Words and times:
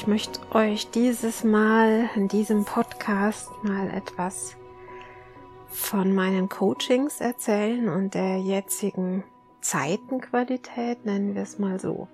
Ich 0.00 0.06
möchte 0.06 0.40
euch 0.52 0.90
dieses 0.90 1.44
Mal 1.44 2.08
in 2.16 2.26
diesem 2.26 2.64
Podcast 2.64 3.50
mal 3.62 3.90
etwas 3.90 4.56
von 5.66 6.14
meinen 6.14 6.48
Coachings 6.48 7.20
erzählen 7.20 7.86
und 7.90 8.14
der 8.14 8.38
jetzigen 8.38 9.24
Zeitenqualität, 9.60 11.04
nennen 11.04 11.34
wir 11.34 11.42
es 11.42 11.58
mal 11.58 11.78
so. 11.78 12.08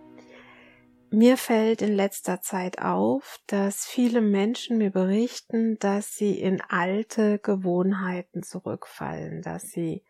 Mir 1.11 1.37
fällt 1.37 1.81
in 1.81 1.95
letzter 1.95 2.41
Zeit 2.41 2.83
auf, 2.83 3.39
dass 3.47 3.87
viele 3.87 4.21
Menschen 4.21 4.79
mir 4.79 4.91
berichten, 4.91 5.79
dass 5.79 6.17
sie 6.17 6.41
in 6.41 6.61
alte 6.69 7.39
Gewohnheiten 7.39 8.43
zurückfallen, 8.43 9.43
dass 9.43 9.71
sie 9.71 10.03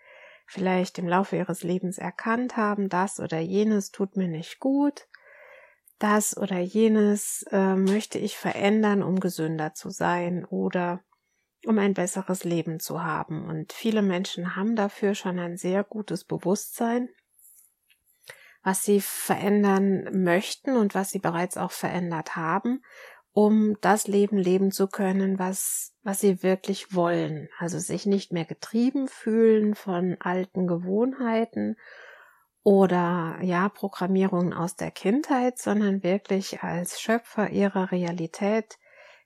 vielleicht 0.46 0.98
im 0.98 1.08
Laufe 1.08 1.36
ihres 1.36 1.62
Lebens 1.62 1.98
erkannt 1.98 2.56
haben, 2.56 2.88
das 2.88 3.20
oder 3.20 3.38
jenes 3.38 3.90
tut 3.90 4.16
mir 4.16 4.28
nicht 4.28 4.60
gut 4.60 5.06
das 5.98 6.36
oder 6.36 6.58
jenes 6.58 7.44
äh, 7.50 7.74
möchte 7.74 8.18
ich 8.18 8.36
verändern, 8.36 9.02
um 9.02 9.20
gesünder 9.20 9.74
zu 9.74 9.90
sein 9.90 10.44
oder 10.44 11.02
um 11.66 11.78
ein 11.78 11.94
besseres 11.94 12.44
Leben 12.44 12.80
zu 12.80 13.02
haben. 13.02 13.48
Und 13.48 13.72
viele 13.72 14.02
Menschen 14.02 14.56
haben 14.56 14.76
dafür 14.76 15.14
schon 15.14 15.38
ein 15.38 15.56
sehr 15.56 15.84
gutes 15.84 16.24
Bewusstsein, 16.24 17.08
was 18.62 18.84
sie 18.84 19.00
verändern 19.00 20.22
möchten 20.22 20.76
und 20.76 20.94
was 20.94 21.10
sie 21.10 21.18
bereits 21.18 21.56
auch 21.56 21.72
verändert 21.72 22.36
haben, 22.36 22.82
um 23.32 23.76
das 23.80 24.06
Leben 24.06 24.38
leben 24.38 24.72
zu 24.72 24.88
können, 24.88 25.38
was, 25.38 25.94
was 26.02 26.20
sie 26.20 26.42
wirklich 26.42 26.94
wollen. 26.94 27.48
Also 27.58 27.78
sich 27.78 28.06
nicht 28.06 28.32
mehr 28.32 28.44
getrieben 28.44 29.08
fühlen 29.08 29.74
von 29.74 30.16
alten 30.20 30.66
Gewohnheiten 30.66 31.76
oder 32.66 33.38
ja, 33.42 33.68
Programmierungen 33.68 34.52
aus 34.52 34.74
der 34.74 34.90
Kindheit, 34.90 35.56
sondern 35.56 36.02
wirklich 36.02 36.64
als 36.64 37.00
Schöpfer 37.00 37.50
ihrer 37.50 37.92
Realität 37.92 38.80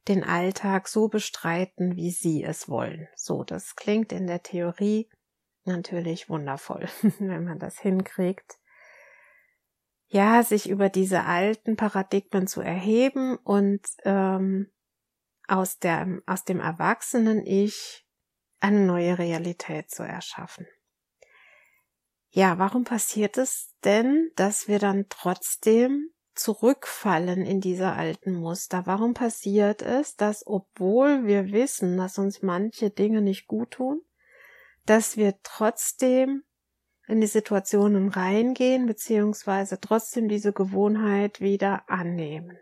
den 0.08 0.24
Alltag 0.24 0.88
so 0.88 1.08
bestreiten, 1.08 1.96
wie 1.96 2.10
sie 2.10 2.44
es 2.44 2.68
wollen. 2.68 3.08
So, 3.16 3.42
das 3.42 3.76
klingt 3.76 4.12
in 4.12 4.26
der 4.26 4.42
Theorie 4.42 5.08
natürlich 5.64 6.28
wundervoll, 6.28 6.86
wenn 7.18 7.44
man 7.44 7.58
das 7.58 7.78
hinkriegt. 7.78 8.58
Ja, 10.08 10.42
sich 10.42 10.68
über 10.68 10.90
diese 10.90 11.24
alten 11.24 11.76
Paradigmen 11.76 12.46
zu 12.46 12.60
erheben 12.60 13.38
und 13.38 13.80
ähm, 14.04 14.70
aus, 15.48 15.78
der, 15.78 16.20
aus 16.26 16.44
dem 16.44 16.60
erwachsenen 16.60 17.46
Ich 17.46 18.06
eine 18.60 18.80
neue 18.80 19.16
Realität 19.16 19.90
zu 19.90 20.02
erschaffen. 20.02 20.66
Ja, 22.32 22.58
warum 22.58 22.84
passiert 22.84 23.38
es 23.38 23.74
denn, 23.84 24.30
dass 24.36 24.68
wir 24.68 24.78
dann 24.78 25.06
trotzdem 25.08 26.10
zurückfallen 26.36 27.44
in 27.44 27.60
diese 27.60 27.92
alten 27.92 28.34
Muster? 28.34 28.86
Warum 28.86 29.14
passiert 29.14 29.82
es, 29.82 30.14
dass 30.14 30.46
obwohl 30.46 31.26
wir 31.26 31.50
wissen, 31.50 31.96
dass 31.96 32.18
uns 32.18 32.40
manche 32.40 32.90
Dinge 32.90 33.20
nicht 33.20 33.48
gut 33.48 33.72
tun, 33.72 34.00
dass 34.86 35.16
wir 35.16 35.34
trotzdem 35.42 36.44
in 37.08 37.20
die 37.20 37.26
Situationen 37.26 38.08
reingehen, 38.08 38.86
beziehungsweise 38.86 39.80
trotzdem 39.80 40.28
diese 40.28 40.52
Gewohnheit 40.52 41.40
wieder 41.40 41.90
annehmen? 41.90 42.56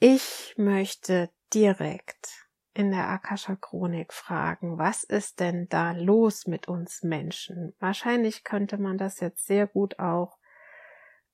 Ich 0.00 0.54
möchte 0.56 1.30
direkt 1.54 2.45
in 2.76 2.90
der 2.90 3.08
Akasha 3.08 3.56
Chronik 3.56 4.12
fragen, 4.12 4.78
was 4.78 5.02
ist 5.02 5.40
denn 5.40 5.68
da 5.68 5.92
los 5.92 6.46
mit 6.46 6.68
uns 6.68 7.02
Menschen? 7.02 7.74
Wahrscheinlich 7.78 8.44
könnte 8.44 8.76
man 8.78 8.98
das 8.98 9.20
jetzt 9.20 9.46
sehr 9.46 9.66
gut 9.66 9.98
auch 9.98 10.38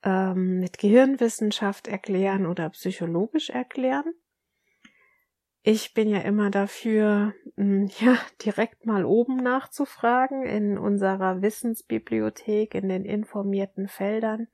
ähm, 0.05 0.61
mit 0.61 0.79
Gehirnwissenschaft 0.79 1.89
erklären 1.89 2.47
oder 2.47 2.71
psychologisch 2.71 3.51
erklären. 3.51 4.15
Ich 5.65 5.95
bin 5.95 6.09
ja 6.09 6.19
immer 6.21 6.51
dafür, 6.51 7.35
hm, 7.57 7.91
ja, 8.01 8.17
direkt 8.45 8.87
mal 8.87 9.05
oben 9.05 9.37
nachzufragen 9.37 10.45
in 10.45 10.79
unserer 10.79 11.43
Wissensbibliothek, 11.43 12.75
in 12.75 12.89
den 12.89 13.05
informierten 13.05 13.89
Feldern. 13.89 14.49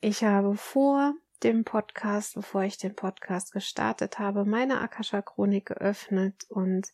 Ich 0.00 0.24
habe 0.24 0.56
vor, 0.56 1.14
dem 1.42 1.64
Podcast, 1.64 2.34
bevor 2.34 2.62
ich 2.62 2.78
den 2.78 2.94
Podcast 2.94 3.52
gestartet 3.52 4.18
habe, 4.18 4.44
meine 4.44 4.80
Akasha 4.80 5.22
Chronik 5.22 5.66
geöffnet 5.66 6.44
und 6.48 6.88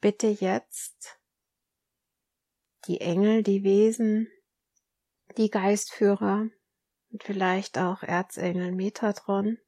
bitte 0.00 0.28
jetzt 0.28 1.18
die 2.86 3.00
Engel, 3.00 3.42
die 3.42 3.64
Wesen, 3.64 4.28
die 5.36 5.50
Geistführer 5.50 6.48
und 7.10 7.22
vielleicht 7.22 7.78
auch 7.78 8.02
Erzengel 8.02 8.72
Metatron, 8.72 9.58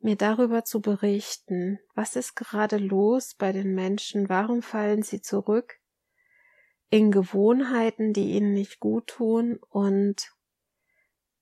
mir 0.00 0.16
darüber 0.16 0.64
zu 0.64 0.80
berichten, 0.80 1.78
was 1.94 2.14
ist 2.14 2.36
gerade 2.36 2.76
los 2.76 3.34
bei 3.34 3.52
den 3.52 3.74
Menschen, 3.74 4.28
warum 4.28 4.60
fallen 4.62 5.02
sie 5.02 5.22
zurück 5.22 5.80
in 6.90 7.10
Gewohnheiten, 7.10 8.12
die 8.12 8.32
ihnen 8.32 8.52
nicht 8.52 8.80
gut 8.80 9.06
tun? 9.06 9.58
Und 9.70 10.33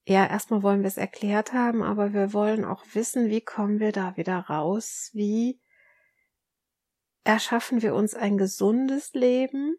ja, 0.05 0.27
erstmal 0.27 0.63
wollen 0.63 0.81
wir 0.81 0.89
es 0.89 0.97
erklärt 0.97 1.53
haben, 1.53 1.83
aber 1.83 2.13
wir 2.13 2.33
wollen 2.33 2.65
auch 2.65 2.85
wissen, 2.93 3.29
wie 3.29 3.41
kommen 3.41 3.79
wir 3.79 3.93
da 3.93 4.17
wieder 4.17 4.39
raus? 4.39 5.11
Wie 5.13 5.61
erschaffen 7.25 7.83
wir 7.83 7.95
uns 7.95 8.15
ein 8.15 8.37
gesundes 8.37 9.13
Leben? 9.13 9.77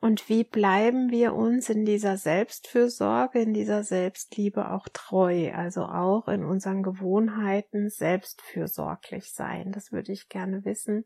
Und 0.00 0.28
wie 0.28 0.44
bleiben 0.44 1.10
wir 1.10 1.34
uns 1.34 1.70
in 1.70 1.84
dieser 1.84 2.18
Selbstfürsorge, 2.18 3.40
in 3.40 3.52
dieser 3.52 3.82
Selbstliebe 3.82 4.70
auch 4.70 4.86
treu? 4.92 5.52
Also 5.52 5.82
auch 5.82 6.28
in 6.28 6.44
unseren 6.44 6.84
Gewohnheiten 6.84 7.88
selbstfürsorglich 7.90 9.32
sein. 9.32 9.72
Das 9.72 9.90
würde 9.90 10.12
ich 10.12 10.28
gerne 10.28 10.64
wissen. 10.64 11.04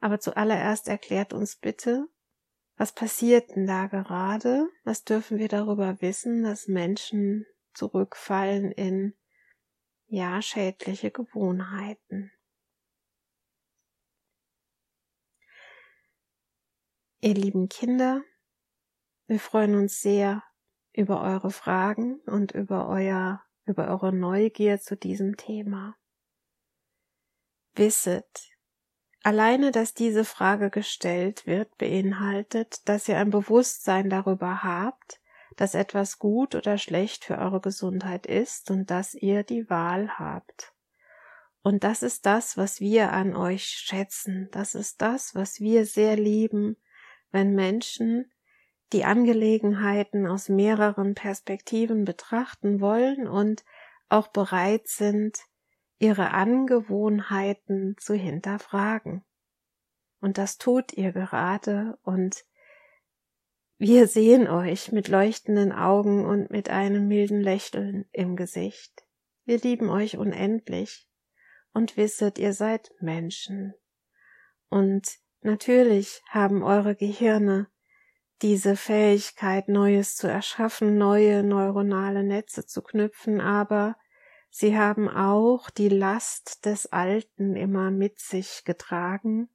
Aber 0.00 0.20
zuallererst 0.20 0.86
erklärt 0.86 1.32
uns 1.32 1.56
bitte, 1.56 2.06
was 2.78 2.92
passiert 2.92 3.54
denn 3.54 3.66
da 3.66 3.88
gerade? 3.88 4.68
Was 4.84 5.04
dürfen 5.04 5.38
wir 5.38 5.48
darüber 5.48 6.00
wissen, 6.00 6.44
dass 6.44 6.68
Menschen 6.68 7.44
zurückfallen 7.74 8.70
in 8.70 9.14
ja 10.06 10.40
schädliche 10.40 11.10
Gewohnheiten? 11.10 12.32
Ihr 17.20 17.34
lieben 17.34 17.68
Kinder, 17.68 18.22
wir 19.26 19.40
freuen 19.40 19.74
uns 19.74 20.00
sehr 20.00 20.44
über 20.92 21.20
eure 21.20 21.50
Fragen 21.50 22.20
und 22.26 22.52
über 22.52 22.88
euer 22.88 23.42
über 23.68 23.88
eure 23.88 24.12
Neugier 24.12 24.80
zu 24.80 24.96
diesem 24.96 25.36
Thema. 25.36 25.96
Wisset, 27.74 28.57
Alleine, 29.22 29.72
dass 29.72 29.94
diese 29.94 30.24
Frage 30.24 30.70
gestellt 30.70 31.46
wird, 31.46 31.76
beinhaltet, 31.76 32.88
dass 32.88 33.08
ihr 33.08 33.18
ein 33.18 33.30
Bewusstsein 33.30 34.08
darüber 34.10 34.62
habt, 34.62 35.20
dass 35.56 35.74
etwas 35.74 36.18
gut 36.18 36.54
oder 36.54 36.78
schlecht 36.78 37.24
für 37.24 37.38
eure 37.38 37.60
Gesundheit 37.60 38.26
ist 38.26 38.70
und 38.70 38.90
dass 38.90 39.14
ihr 39.14 39.42
die 39.42 39.68
Wahl 39.68 40.18
habt. 40.18 40.72
Und 41.62 41.82
das 41.84 42.02
ist 42.02 42.26
das, 42.26 42.56
was 42.56 42.80
wir 42.80 43.12
an 43.12 43.34
euch 43.34 43.64
schätzen. 43.64 44.48
Das 44.52 44.74
ist 44.74 45.02
das, 45.02 45.34
was 45.34 45.58
wir 45.60 45.84
sehr 45.84 46.16
lieben, 46.16 46.76
wenn 47.30 47.54
Menschen 47.54 48.30
die 48.92 49.04
Angelegenheiten 49.04 50.26
aus 50.26 50.48
mehreren 50.48 51.14
Perspektiven 51.14 52.04
betrachten 52.04 52.80
wollen 52.80 53.26
und 53.26 53.64
auch 54.08 54.28
bereit 54.28 54.86
sind, 54.86 55.40
ihre 55.98 56.30
Angewohnheiten 56.30 57.96
zu 57.98 58.14
hinterfragen. 58.14 59.24
Und 60.20 60.38
das 60.38 60.58
tut 60.58 60.92
ihr 60.92 61.12
gerade 61.12 61.98
und 62.02 62.44
wir 63.78 64.08
sehen 64.08 64.48
euch 64.48 64.90
mit 64.90 65.06
leuchtenden 65.06 65.70
Augen 65.70 66.24
und 66.24 66.50
mit 66.50 66.68
einem 66.68 67.06
milden 67.06 67.40
Lächeln 67.40 68.06
im 68.10 68.34
Gesicht. 68.34 69.04
Wir 69.44 69.58
lieben 69.58 69.88
euch 69.88 70.16
unendlich 70.16 71.08
und 71.72 71.96
wisset, 71.96 72.38
ihr 72.38 72.52
seid 72.52 72.90
Menschen. 73.00 73.74
Und 74.68 75.18
natürlich 75.42 76.22
haben 76.28 76.64
eure 76.64 76.96
Gehirne 76.96 77.68
diese 78.42 78.74
Fähigkeit, 78.74 79.68
Neues 79.68 80.16
zu 80.16 80.26
erschaffen, 80.26 80.98
neue 80.98 81.44
neuronale 81.44 82.24
Netze 82.24 82.66
zu 82.66 82.82
knüpfen, 82.82 83.40
aber 83.40 83.96
sie 84.50 84.76
haben 84.76 85.08
auch 85.08 85.70
die 85.70 85.88
Last 85.88 86.64
des 86.64 86.86
Alten 86.86 87.56
immer 87.56 87.90
mit 87.90 88.18
sich 88.18 88.64
getragen 88.64 89.48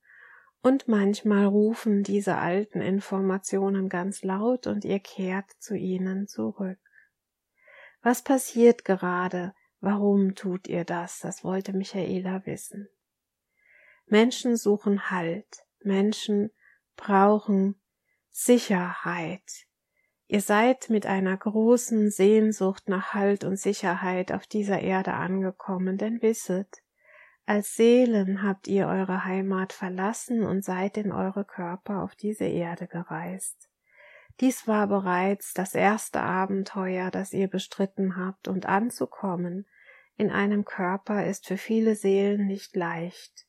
und 0.62 0.88
manchmal 0.88 1.46
rufen 1.46 2.04
diese 2.04 2.38
alten 2.38 2.82
Informationen 2.82 3.90
ganz 3.90 4.24
laut 4.24 4.66
und 4.66 4.86
ihr 4.86 5.00
kehrt 5.00 5.52
zu 5.60 5.76
ihnen 5.76 6.28
zurück. 6.28 6.80
Was 8.02 8.24
passiert 8.24 8.86
gerade? 8.86 9.54
Warum 9.82 10.36
tut 10.36 10.68
ihr 10.68 10.86
das? 10.86 11.20
Das 11.20 11.44
wollte 11.44 11.74
Michaela 11.74 12.46
wissen. 12.46 12.88
Menschen 14.06 14.56
suchen 14.56 15.10
Halt. 15.10 15.66
Menschen 15.82 16.52
brauchen 16.96 17.82
Sicherheit. 18.32 19.68
Ihr 20.28 20.42
seid 20.42 20.90
mit 20.90 21.06
einer 21.06 21.36
großen 21.36 22.10
Sehnsucht 22.10 22.88
nach 22.88 23.14
Halt 23.14 23.44
und 23.44 23.58
Sicherheit 23.58 24.32
auf 24.32 24.48
dieser 24.48 24.80
Erde 24.80 25.14
angekommen, 25.14 25.98
denn 25.98 26.22
wisset, 26.22 26.82
als 27.46 27.76
Seelen 27.76 28.42
habt 28.42 28.68
ihr 28.68 28.88
eure 28.88 29.26
Heimat 29.26 29.74
verlassen 29.74 30.44
und 30.44 30.64
seid 30.64 30.98
in 30.98 31.12
eure 31.12 31.44
Körper 31.44 32.02
auf 32.02 32.16
diese 32.16 32.46
Erde 32.46 32.88
gereist. 32.88 33.70
Dies 34.40 34.68
war 34.68 34.88
bereits 34.88 35.54
das 35.54 35.76
erste 35.76 36.22
Abenteuer, 36.22 37.12
das 37.12 37.34
ihr 37.34 37.50
bestritten 37.50 38.16
habt, 38.16 38.48
und 38.48 38.66
anzukommen 38.66 39.68
in 40.16 40.30
einem 40.30 40.64
Körper 40.64 41.26
ist 41.26 41.48
für 41.48 41.58
viele 41.58 41.96
Seelen 41.96 42.46
nicht 42.46 42.76
leicht. 42.76 43.48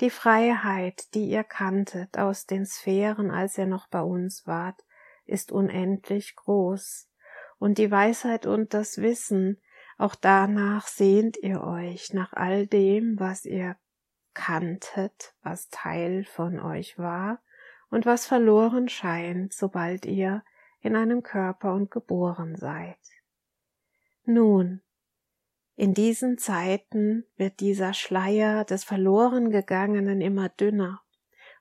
Die 0.00 0.10
Freiheit, 0.10 1.14
die 1.14 1.28
ihr 1.28 1.44
kanntet 1.44 2.16
aus 2.18 2.46
den 2.46 2.64
Sphären, 2.64 3.30
als 3.30 3.58
ihr 3.58 3.66
noch 3.66 3.88
bei 3.88 4.00
uns 4.00 4.46
wart, 4.46 4.82
ist 5.28 5.52
unendlich 5.52 6.36
groß, 6.36 7.08
und 7.58 7.78
die 7.78 7.90
Weisheit 7.90 8.46
und 8.46 8.72
das 8.72 8.98
Wissen, 8.98 9.60
auch 9.96 10.14
danach 10.14 10.86
sehnt 10.86 11.36
ihr 11.36 11.62
euch, 11.62 12.12
nach 12.12 12.32
all 12.32 12.66
dem, 12.66 13.18
was 13.18 13.44
ihr 13.44 13.76
kanntet, 14.32 15.34
was 15.42 15.68
Teil 15.70 16.24
von 16.24 16.60
euch 16.60 16.98
war 16.98 17.42
und 17.90 18.06
was 18.06 18.26
verloren 18.26 18.88
scheint, 18.88 19.52
sobald 19.52 20.06
ihr 20.06 20.44
in 20.80 20.94
einem 20.94 21.24
Körper 21.24 21.74
und 21.74 21.90
geboren 21.90 22.54
seid. 22.54 22.98
Nun, 24.24 24.82
in 25.74 25.94
diesen 25.94 26.38
Zeiten 26.38 27.24
wird 27.36 27.60
dieser 27.60 27.94
Schleier 27.94 28.64
des 28.64 28.84
Verlorengegangenen 28.84 30.20
immer 30.20 30.48
dünner 30.48 31.02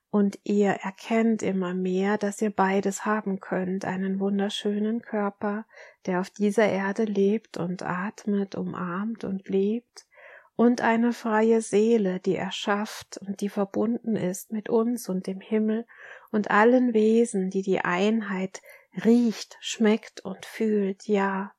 und 0.10 0.40
ihr 0.44 0.72
erkennt 0.72 1.44
immer 1.44 1.74
mehr, 1.74 2.18
dass 2.18 2.42
ihr 2.42 2.52
beides 2.52 3.06
haben 3.06 3.40
könnt, 3.40 3.86
einen 3.86 4.20
wunderschönen 4.20 5.02
Körper, 5.02 5.66
der 6.06 6.22
auf 6.22 6.30
dieser 6.30 6.68
Erde 6.68 7.04
lebt 7.04 7.58
und 7.58 7.84
atmet, 7.84 8.56
umarmt 8.56 9.24
und 9.24 9.48
lebt, 9.50 10.08
und 10.56 10.82
eine 10.82 11.14
freie 11.14 11.62
Seele, 11.62 12.20
die 12.20 12.36
erschafft 12.36 13.20
und 13.20 13.42
die 13.42 13.50
verbunden 13.50 14.16
ist 14.16 14.52
mit 14.52 14.70
uns 14.70 15.08
und 15.08 15.28
dem 15.28 15.40
Himmel 15.40 15.86
und 16.32 16.50
allen 16.50 16.96
Wesen, 16.96 17.52
die 17.52 17.62
die 17.62 17.82
Einheit 17.82 18.64
riecht, 19.06 19.58
schmeckt 19.60 20.26
und 20.26 20.48
fühlt, 20.48 21.08
ja, 21.08 21.54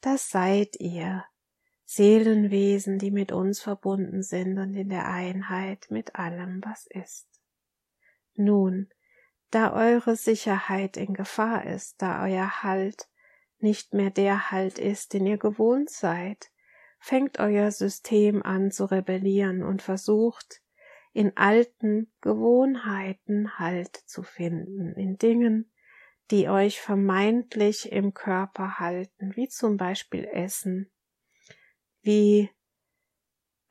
das 0.00 0.28
seid 0.30 0.74
ihr, 0.80 1.24
Seelenwesen, 1.84 2.98
die 2.98 3.10
mit 3.12 3.30
uns 3.30 3.60
verbunden 3.60 4.22
sind 4.22 4.58
und 4.58 4.74
in 4.74 4.88
der 4.88 5.08
Einheit 5.08 5.86
mit 5.90 6.16
allem, 6.16 6.62
was 6.64 6.86
ist. 6.86 7.28
Nun, 8.34 8.88
da 9.50 9.74
eure 9.74 10.16
Sicherheit 10.16 10.96
in 10.96 11.14
Gefahr 11.14 11.66
ist, 11.66 12.00
da 12.00 12.24
euer 12.24 12.62
Halt 12.62 13.08
nicht 13.58 13.94
mehr 13.94 14.10
der 14.10 14.50
Halt 14.50 14.78
ist, 14.78 15.12
den 15.12 15.26
ihr 15.26 15.38
gewohnt 15.38 15.90
seid, 15.90 16.50
fängt 16.98 17.38
euer 17.38 17.70
System 17.70 18.42
an 18.42 18.70
zu 18.70 18.84
rebellieren 18.86 19.62
und 19.62 19.82
versucht, 19.82 20.62
in 21.12 21.36
alten 21.36 22.12
Gewohnheiten 22.20 23.58
Halt 23.58 23.94
zu 23.94 24.22
finden, 24.22 24.94
in 24.94 25.18
Dingen, 25.18 25.72
die 26.30 26.48
euch 26.48 26.80
vermeintlich 26.80 27.92
im 27.92 28.14
Körper 28.14 28.78
halten, 28.78 29.36
wie 29.36 29.48
zum 29.48 29.76
Beispiel 29.76 30.24
Essen, 30.24 30.90
wie 32.00 32.50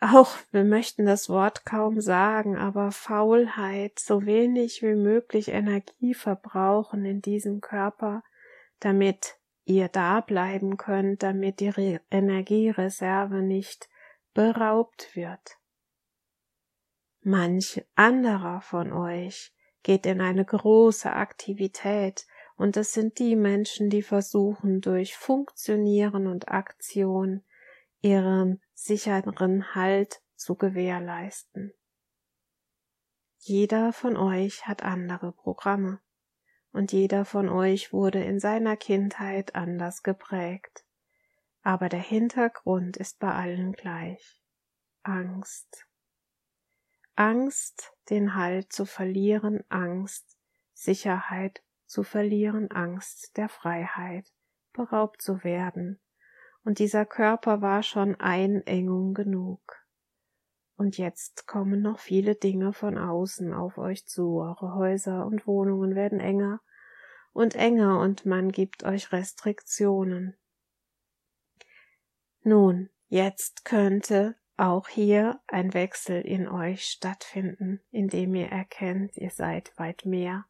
auch, 0.01 0.35
wir 0.51 0.63
möchten 0.63 1.05
das 1.05 1.29
Wort 1.29 1.63
kaum 1.63 2.01
sagen, 2.01 2.57
aber 2.57 2.91
Faulheit, 2.91 3.99
so 3.99 4.25
wenig 4.25 4.81
wie 4.81 4.95
möglich 4.95 5.49
Energie 5.49 6.15
verbrauchen 6.15 7.05
in 7.05 7.21
diesem 7.21 7.61
Körper, 7.61 8.23
damit 8.79 9.37
ihr 9.63 9.87
da 9.87 10.21
bleiben 10.21 10.77
könnt, 10.77 11.21
damit 11.21 11.59
die 11.59 11.69
Re 11.69 12.01
Energiereserve 12.09 13.43
nicht 13.43 13.89
beraubt 14.33 15.15
wird. 15.15 15.59
Manch 17.21 17.85
anderer 17.93 18.61
von 18.61 18.91
euch 18.91 19.53
geht 19.83 20.07
in 20.07 20.19
eine 20.19 20.45
große 20.45 21.11
Aktivität, 21.11 22.25
und 22.57 22.77
es 22.77 22.93
sind 22.93 23.17
die 23.17 23.35
Menschen, 23.35 23.89
die 23.89 24.03
versuchen, 24.03 24.81
durch 24.81 25.15
Funktionieren 25.15 26.27
und 26.27 26.49
Aktion 26.49 27.43
ihren 28.01 28.61
sicheren 28.73 29.75
Halt 29.75 30.21
zu 30.35 30.55
gewährleisten. 30.55 31.73
Jeder 33.37 33.93
von 33.93 34.17
euch 34.17 34.67
hat 34.67 34.83
andere 34.83 35.31
Programme 35.31 35.99
und 36.71 36.91
jeder 36.91 37.25
von 37.25 37.49
euch 37.49 37.91
wurde 37.91 38.23
in 38.23 38.39
seiner 38.39 38.77
Kindheit 38.77 39.55
anders 39.55 40.03
geprägt. 40.03 40.85
Aber 41.63 41.89
der 41.89 42.01
Hintergrund 42.01 42.97
ist 42.97 43.19
bei 43.19 43.33
allen 43.33 43.73
gleich. 43.73 44.41
Angst. 45.03 45.87
Angst, 47.15 47.93
den 48.09 48.35
Halt 48.35 48.71
zu 48.71 48.85
verlieren, 48.85 49.63
Angst, 49.69 50.37
Sicherheit 50.73 51.61
zu 51.85 52.03
verlieren, 52.03 52.71
Angst 52.71 53.37
der 53.37 53.49
Freiheit, 53.49 54.31
beraubt 54.71 55.21
zu 55.21 55.43
werden, 55.43 55.99
und 56.63 56.79
dieser 56.79 57.05
Körper 57.05 57.61
war 57.61 57.83
schon 57.83 58.15
Einengung 58.19 59.13
genug. 59.13 59.61
Und 60.75 60.97
jetzt 60.97 61.47
kommen 61.47 61.81
noch 61.81 61.99
viele 61.99 62.35
Dinge 62.35 62.73
von 62.73 62.97
außen 62.97 63.53
auf 63.53 63.77
euch 63.77 64.07
zu, 64.07 64.39
eure 64.39 64.73
Häuser 64.75 65.25
und 65.25 65.45
Wohnungen 65.45 65.95
werden 65.95 66.19
enger 66.19 66.59
und 67.33 67.55
enger 67.55 67.99
und 67.99 68.25
man 68.25 68.51
gibt 68.51 68.83
euch 68.83 69.11
Restriktionen. 69.11 70.37
Nun, 72.43 72.89
jetzt 73.07 73.63
könnte 73.65 74.35
auch 74.57 74.87
hier 74.87 75.39
ein 75.47 75.73
Wechsel 75.73 76.21
in 76.21 76.47
euch 76.47 76.83
stattfinden, 76.85 77.81
indem 77.91 78.35
ihr 78.35 78.47
erkennt, 78.47 79.17
ihr 79.17 79.31
seid 79.31 79.71
weit 79.77 80.05
mehr 80.05 80.45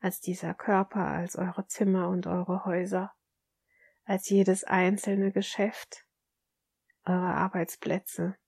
als 0.00 0.20
dieser 0.20 0.54
Körper, 0.54 1.06
als 1.06 1.36
eure 1.36 1.66
Zimmer 1.66 2.08
und 2.08 2.26
eure 2.26 2.64
Häuser 2.64 3.12
als 4.06 4.28
jedes 4.28 4.64
einzelne 4.64 5.32
Geschäft, 5.32 6.06
eure 7.04 7.34
Arbeitsplätze, 7.34 8.38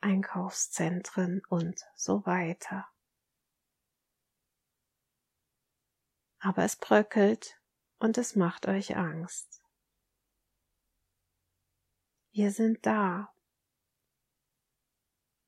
Einkaufszentren 0.00 1.42
und 1.48 1.80
so 1.94 2.24
weiter. 2.24 2.88
Aber 6.38 6.64
es 6.64 6.76
bröckelt 6.76 7.60
und 7.98 8.18
es 8.18 8.34
macht 8.34 8.66
euch 8.66 8.96
Angst. 8.96 9.62
Wir 12.32 12.50
sind 12.50 12.86
da. 12.86 13.32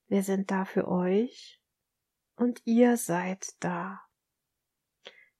Wir 0.06 0.22
sind 0.22 0.50
da 0.50 0.64
für 0.64 0.86
euch 0.86 1.60
und 2.36 2.64
ihr 2.66 2.96
seid 2.96 3.62
da. 3.62 4.04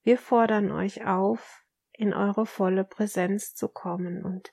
Wir 0.03 0.19
fordern 0.19 0.71
euch 0.71 1.07
auf, 1.07 1.64
in 1.97 2.13
eure 2.13 2.47
volle 2.47 2.85
Präsenz 2.85 3.55
zu 3.55 3.69
kommen 3.69 4.25
und 4.25 4.53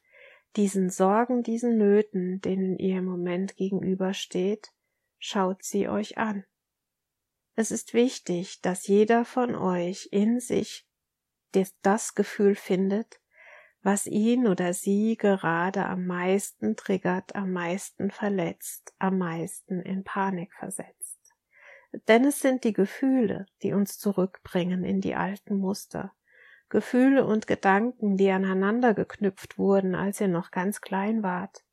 diesen 0.55 0.89
Sorgen, 0.89 1.43
diesen 1.43 1.77
Nöten, 1.77 2.41
denen 2.41 2.77
ihr 2.77 2.97
im 2.97 3.05
Moment 3.05 3.55
gegenübersteht, 3.55 4.71
schaut 5.17 5.63
sie 5.63 5.87
euch 5.87 6.17
an. 6.17 6.45
Es 7.55 7.71
ist 7.71 7.93
wichtig, 7.93 8.61
dass 8.61 8.87
jeder 8.87 9.25
von 9.25 9.55
euch 9.55 10.09
in 10.11 10.39
sich 10.39 10.87
das 11.81 12.15
Gefühl 12.15 12.55
findet, 12.55 13.19
was 13.83 14.05
ihn 14.05 14.47
oder 14.47 14.73
sie 14.73 15.17
gerade 15.17 15.85
am 15.85 16.05
meisten 16.05 16.75
triggert, 16.75 17.35
am 17.35 17.51
meisten 17.51 18.11
verletzt, 18.11 18.93
am 18.99 19.17
meisten 19.17 19.81
in 19.81 20.03
Panik 20.03 20.53
versetzt. 20.53 21.19
Denn 22.07 22.23
es 22.23 22.39
sind 22.39 22.63
die 22.63 22.73
Gefühle, 22.73 23.47
die 23.63 23.73
uns 23.73 23.97
zurückbringen 23.97 24.83
in 24.83 25.01
die 25.01 25.15
alten 25.15 25.57
Muster. 25.57 26.13
Gefühle 26.71 27.25
und 27.25 27.47
Gedanken, 27.47 28.15
die 28.17 28.31
aneinander 28.31 28.93
geknüpft 28.93 29.57
wurden, 29.57 29.93
als 29.93 30.21
ihr 30.21 30.29
noch 30.29 30.51
ganz 30.51 30.81
klein 30.81 31.21
wart. 31.21 31.63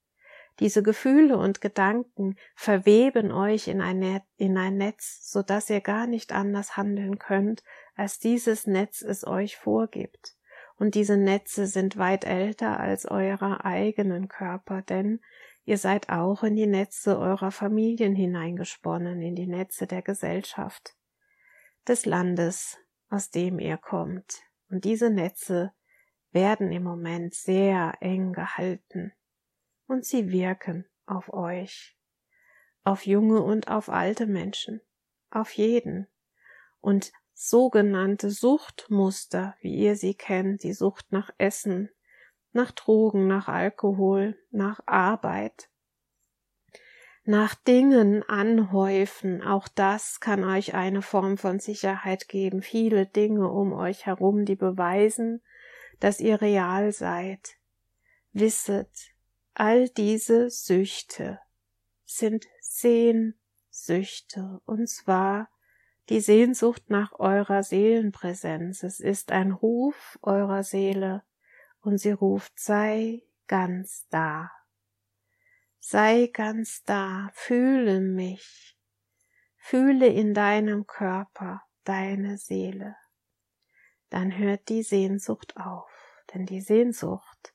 Diese 0.59 0.83
Gefühle 0.83 1.38
und 1.38 1.61
Gedanken 1.61 2.37
verweben 2.57 3.31
euch 3.31 3.69
in 3.69 3.81
ein, 3.81 4.00
Net 4.00 4.25
in 4.37 4.59
ein 4.59 4.76
Netz, 4.76 5.31
so 5.31 5.43
dass 5.43 5.71
ihr 5.71 5.81
gar 5.81 6.09
nicht 6.09 6.33
anders 6.33 6.76
handeln 6.76 7.21
könnt, 7.21 7.62
als 7.95 8.19
dieses 8.19 8.67
Netz 8.67 9.00
es 9.00 9.25
euch 9.25 9.57
vorgibt. 9.57 10.35
Und 10.76 10.97
diese 10.97 11.17
Netze 11.17 11.67
sind 11.67 11.97
weit 11.97 12.25
älter 12.25 12.81
als 12.81 13.07
eurer 13.07 13.64
eigenen 13.64 14.26
Körper, 14.26 14.83
denn 14.83 15.21
ihr 15.64 15.78
seid 15.78 16.09
auch 16.09 16.43
in 16.43 16.57
die 16.57 16.67
Netze 16.67 17.19
eurer 17.21 17.52
Familien 17.52 18.17
hineingesponnen, 18.17 19.23
in 19.23 19.37
die 19.37 19.47
Netze 19.47 19.87
der 19.87 20.02
Gesellschaft, 20.02 20.97
des 21.87 22.05
Landes, 22.05 22.78
aus 23.11 23.31
dem 23.31 23.61
ihr 23.61 23.76
kommt. 23.76 24.48
Und 24.71 24.85
diese 24.85 25.11
Netze 25.11 25.73
werden 26.31 26.73
im 26.73 26.83
Moment 26.83 27.35
sehr 27.35 27.95
eng 28.01 28.33
gehalten 28.33 29.13
und 29.87 30.05
sie 30.05 30.31
wirken 30.31 30.87
auf 31.07 31.33
euch, 31.33 31.97
auf 32.85 33.07
junge 33.07 33.43
und 33.43 33.69
auf 33.69 33.89
alte 33.89 34.27
Menschen, 34.27 34.81
auf 35.31 35.53
jeden. 35.53 36.07
Und 36.81 37.13
sogenannte 37.33 38.31
Suchtmuster, 38.31 39.57
wie 39.61 39.75
ihr 39.75 39.97
sie 39.97 40.15
kennt, 40.15 40.63
die 40.63 40.75
Sucht 40.75 41.13
nach 41.13 41.31
Essen, 41.39 41.91
nach 42.53 42.73
Drogen, 42.73 43.27
nach 43.27 43.49
Alkohol, 43.49 44.39
nach 44.51 44.81
Arbeit, 44.87 45.71
nach 47.28 47.54
Dingen 47.54 48.23
anhäufen, 48.23 49.42
auch 49.42 49.68
das 49.68 50.18
kann 50.18 50.44
euch 50.44 50.75
eine 50.75 51.02
Form 51.02 51.37
von 51.37 51.61
Sicherheit 51.61 52.28
geben, 52.28 52.62
viele 52.62 53.06
Dinge 53.06 53.50
um 53.50 53.73
euch 53.73 54.06
herum, 54.06 54.44
die 54.44 54.56
beweisen, 54.56 55.42
dass 56.00 56.20
ihr 56.20 56.40
real 56.40 56.92
seid. 56.92 57.56
Wisset, 58.32 58.88
All 59.61 59.88
diese 59.88 60.50
Süchte 60.50 61.40
sind 62.04 62.47
Sehnsüchte, 62.61 64.61
und 64.66 64.88
zwar 64.88 65.50
die 66.08 66.20
Sehnsucht 66.20 66.90
nach 66.90 67.18
eurer 67.18 67.64
Seelenpräsenz. 67.64 68.85
Es 68.85 69.00
ist 69.00 69.32
ein 69.32 69.50
Ruf 69.50 70.16
eurer 70.23 70.62
Seele, 70.62 71.25
und 71.80 71.99
sie 71.99 72.12
ruft, 72.12 72.61
sei 72.61 73.25
ganz 73.49 74.06
da. 74.11 74.52
Sei 75.90 76.26
ganz 76.35 76.85
da, 76.85 77.30
fühle 77.33 78.02
mich, 78.02 78.76
fühle 79.57 80.07
in 80.07 80.35
deinem 80.35 80.87
Körper 80.87 81.62
deine 81.85 82.37
Seele. 82.37 82.95
Dann 84.11 84.37
hört 84.37 84.68
die 84.68 84.83
Sehnsucht 84.83 85.57
auf, 85.57 85.90
denn 86.35 86.45
die 86.45 86.61
Sehnsucht 86.61 87.54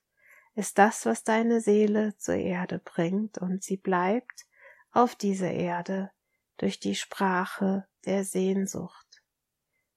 ist 0.56 0.80
das, 0.80 1.06
was 1.06 1.24
deine 1.24 1.62
Seele 1.62 2.18
zur 2.18 2.34
Erde 2.34 2.80
bringt, 2.80 3.38
und 3.38 3.62
sie 3.62 3.78
bleibt 3.78 4.48
auf 4.90 5.14
dieser 5.14 5.52
Erde 5.52 6.10
durch 6.58 6.80
die 6.80 6.96
Sprache 6.96 7.88
der 8.08 8.24
Sehnsucht. 8.24 9.22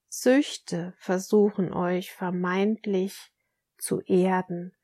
Süchte 0.09 0.93
versuchen 0.99 1.73
euch 1.73 2.11
vermeintlich 2.11 3.33
zu 3.79 3.99
erden, 4.01 4.76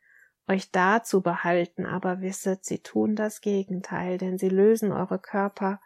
euch 0.47 0.71
da 0.71 1.03
zu 1.03 1.21
behalten, 1.21 1.85
aber 1.85 2.21
wisset, 2.21 2.65
sie 2.65 2.79
tun 2.79 3.15
das 3.15 3.41
Gegenteil, 3.41 4.17
denn 4.17 4.37
sie 4.37 4.49
lösen 4.49 4.91
eure 4.91 5.19
Körper 5.19 5.79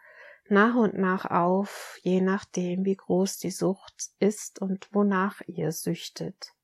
nach 0.48 0.74
und 0.74 0.94
nach 0.94 1.26
auf, 1.26 1.98
je 2.02 2.20
nachdem, 2.20 2.84
wie 2.84 2.96
groß 2.96 3.38
die 3.38 3.50
Sucht 3.50 4.10
ist 4.18 4.60
und 4.60 4.88
wonach 4.92 5.42
ihr 5.46 5.72
süchtet. 5.72 6.54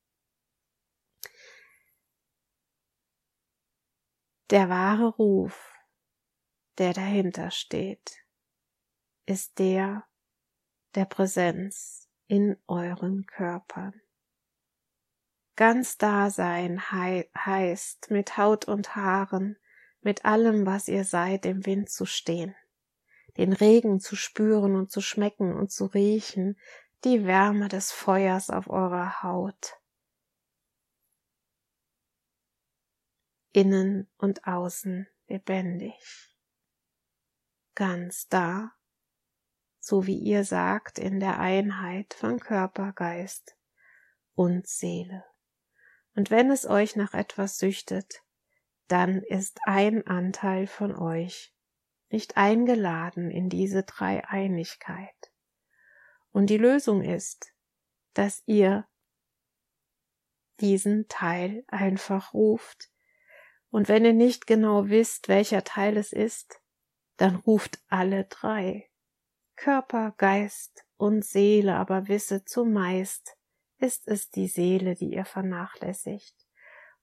Der 4.51 4.69
wahre 4.69 5.09
Ruf, 5.09 5.75
der 6.79 6.93
dahinter 6.93 7.51
steht, 7.51 8.25
ist 9.27 9.59
der 9.59 10.05
der 10.95 11.07
Präsenz 11.07 12.09
in 12.27 12.57
euren 12.67 13.27
Körpern. 13.27 14.01
Ganz 15.57 15.99
Dasein 15.99 16.91
hei 16.91 17.31
heißt, 17.37 18.11
mit 18.11 18.37
Haut 18.37 18.65
und 18.65 18.97
Haaren, 18.97 19.57
mit 20.01 20.25
allem, 20.25 20.67
was 20.67 20.89
ihr 20.89 21.05
seid, 21.05 21.47
im 21.47 21.65
Wind 21.65 21.89
zu 21.91 22.07
stehen, 22.07 22.57
den 23.37 23.53
Regen 23.53 24.01
zu 24.01 24.17
spüren 24.17 24.75
und 24.75 24.91
zu 24.91 25.01
schmecken 25.01 25.55
und 25.55 25.71
zu 25.71 25.87
riechen, 25.87 26.59
die 27.05 27.25
Wärme 27.25 27.69
des 27.69 27.93
Feuers 27.93 28.51
auf 28.51 28.69
eurer 28.69 29.23
Haut, 29.23 29.79
innen 33.53 34.11
und 34.19 34.49
außen 34.49 35.07
lebendig. 35.29 36.35
Ganz 37.77 38.27
da, 38.27 38.73
so 39.79 40.07
wie 40.07 40.19
ihr 40.19 40.45
sagt, 40.45 40.99
in 40.99 41.21
der 41.21 41.39
Einheit 41.39 42.15
von 42.15 42.41
Körper, 42.41 42.93
Geist 42.93 43.57
und 44.35 44.67
Seele. 44.67 45.25
Und 46.15 46.31
wenn 46.31 46.51
es 46.51 46.67
euch 46.67 46.97
nach 46.97 47.15
etwas 47.15 47.59
süchtet, 47.59 48.23
dann 48.89 49.23
ist 49.23 49.59
ein 49.65 50.07
Anteil 50.07 50.67
von 50.67 50.95
euch 50.95 51.55
nicht 52.11 52.37
eingeladen 52.37 53.31
in 53.31 53.49
diese 53.49 53.83
Dreieinigkeit. 53.83 55.33
Und 56.31 56.51
die 56.51 56.59
Lösung 56.59 57.03
ist, 57.03 57.53
dass 58.13 58.43
ihr 58.47 58.87
diesen 60.61 61.09
Teil 61.09 61.65
einfach 61.69 62.35
ruft, 62.35 62.91
und 63.71 63.89
wenn 63.89 64.05
ihr 64.05 64.13
nicht 64.13 64.47
genau 64.47 64.89
wisst, 64.89 65.27
welcher 65.27 65.65
Teil 65.65 65.97
es 65.97 66.13
ist, 66.13 66.61
dann 67.17 67.35
ruft 67.35 67.83
alle 67.89 68.25
drei. 68.27 68.89
Körper, 69.57 70.15
Geist 70.17 70.85
und 70.97 71.25
Seele, 71.25 71.75
aber 71.75 72.07
wisse 72.07 72.45
zumeist 72.45 73.37
ist 73.85 74.09
es 74.09 74.31
die 74.31 74.49
Seele, 74.49 74.95
die 74.95 75.13
ihr 75.13 75.27
vernachlässigt, 75.27 76.35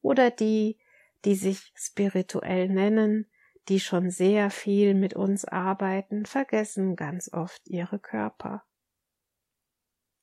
oder 0.01 0.31
die, 0.31 0.79
die 1.25 1.35
sich 1.35 1.71
spirituell 1.75 2.67
nennen, 2.67 3.29
die 3.69 3.79
schon 3.79 4.09
sehr 4.09 4.49
viel 4.49 4.95
mit 4.95 5.13
uns 5.13 5.45
arbeiten, 5.45 6.25
vergessen 6.25 6.95
ganz 6.95 7.31
oft 7.31 7.61
ihre 7.67 7.99
Körper. 7.99 8.63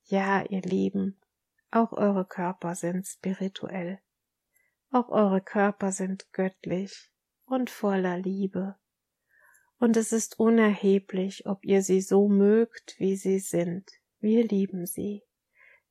Ja, 0.03 0.43
ihr 0.43 0.61
Lieben, 0.61 1.17
auch 1.71 1.93
eure 1.93 2.25
Körper 2.25 2.75
sind 2.75 3.07
spirituell. 3.07 3.99
Auch 4.91 5.07
eure 5.09 5.39
Körper 5.39 5.93
sind 5.93 6.33
göttlich 6.33 7.09
und 7.45 7.69
voller 7.69 8.17
Liebe. 8.17 8.75
Und 9.77 9.95
es 9.95 10.11
ist 10.11 10.39
unerheblich, 10.39 11.45
ob 11.45 11.63
ihr 11.63 11.83
sie 11.83 12.01
so 12.01 12.27
mögt, 12.27 12.95
wie 12.97 13.15
sie 13.15 13.39
sind. 13.39 13.89
Wir 14.19 14.45
lieben 14.45 14.85
sie. 14.85 15.23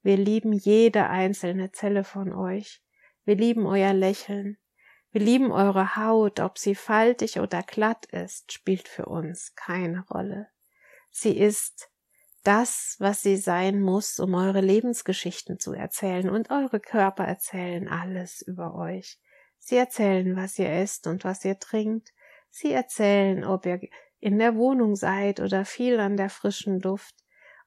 Wir 0.02 0.16
lieben 0.16 0.52
jede 0.52 1.08
einzelne 1.08 1.72
Zelle 1.72 2.04
von 2.04 2.32
euch. 2.32 2.82
Wir 3.24 3.36
lieben 3.36 3.66
euer 3.66 3.92
Lächeln. 3.92 4.58
Wir 5.10 5.20
lieben 5.22 5.50
eure 5.52 5.96
Haut, 5.96 6.40
ob 6.40 6.58
sie 6.58 6.74
faltig 6.74 7.40
oder 7.40 7.62
glatt 7.62 8.06
ist, 8.06 8.52
spielt 8.52 8.88
für 8.88 9.06
uns 9.06 9.54
keine 9.54 10.04
Rolle. 10.08 10.48
Sie 11.10 11.36
ist 11.36 11.90
das, 12.44 12.96
was 12.98 13.22
sie 13.22 13.36
sein 13.36 13.80
muss, 13.80 14.20
um 14.20 14.34
eure 14.34 14.60
Lebensgeschichten 14.60 15.58
zu 15.58 15.72
erzählen, 15.72 16.28
und 16.28 16.50
eure 16.50 16.80
Körper 16.80 17.24
erzählen 17.24 17.88
alles 17.88 18.42
über 18.42 18.74
euch. 18.74 19.18
Sie 19.58 19.76
erzählen, 19.76 20.36
was 20.36 20.58
ihr 20.58 20.70
esst 20.70 21.06
und 21.06 21.24
was 21.24 21.44
ihr 21.44 21.58
trinkt. 21.58 22.12
Sie 22.50 22.72
erzählen, 22.72 23.44
ob 23.44 23.66
ihr 23.66 23.80
in 24.20 24.38
der 24.38 24.56
Wohnung 24.56 24.96
seid 24.96 25.40
oder 25.40 25.64
viel 25.64 26.00
an 26.00 26.16
der 26.16 26.30
frischen 26.30 26.80
Luft. 26.80 27.14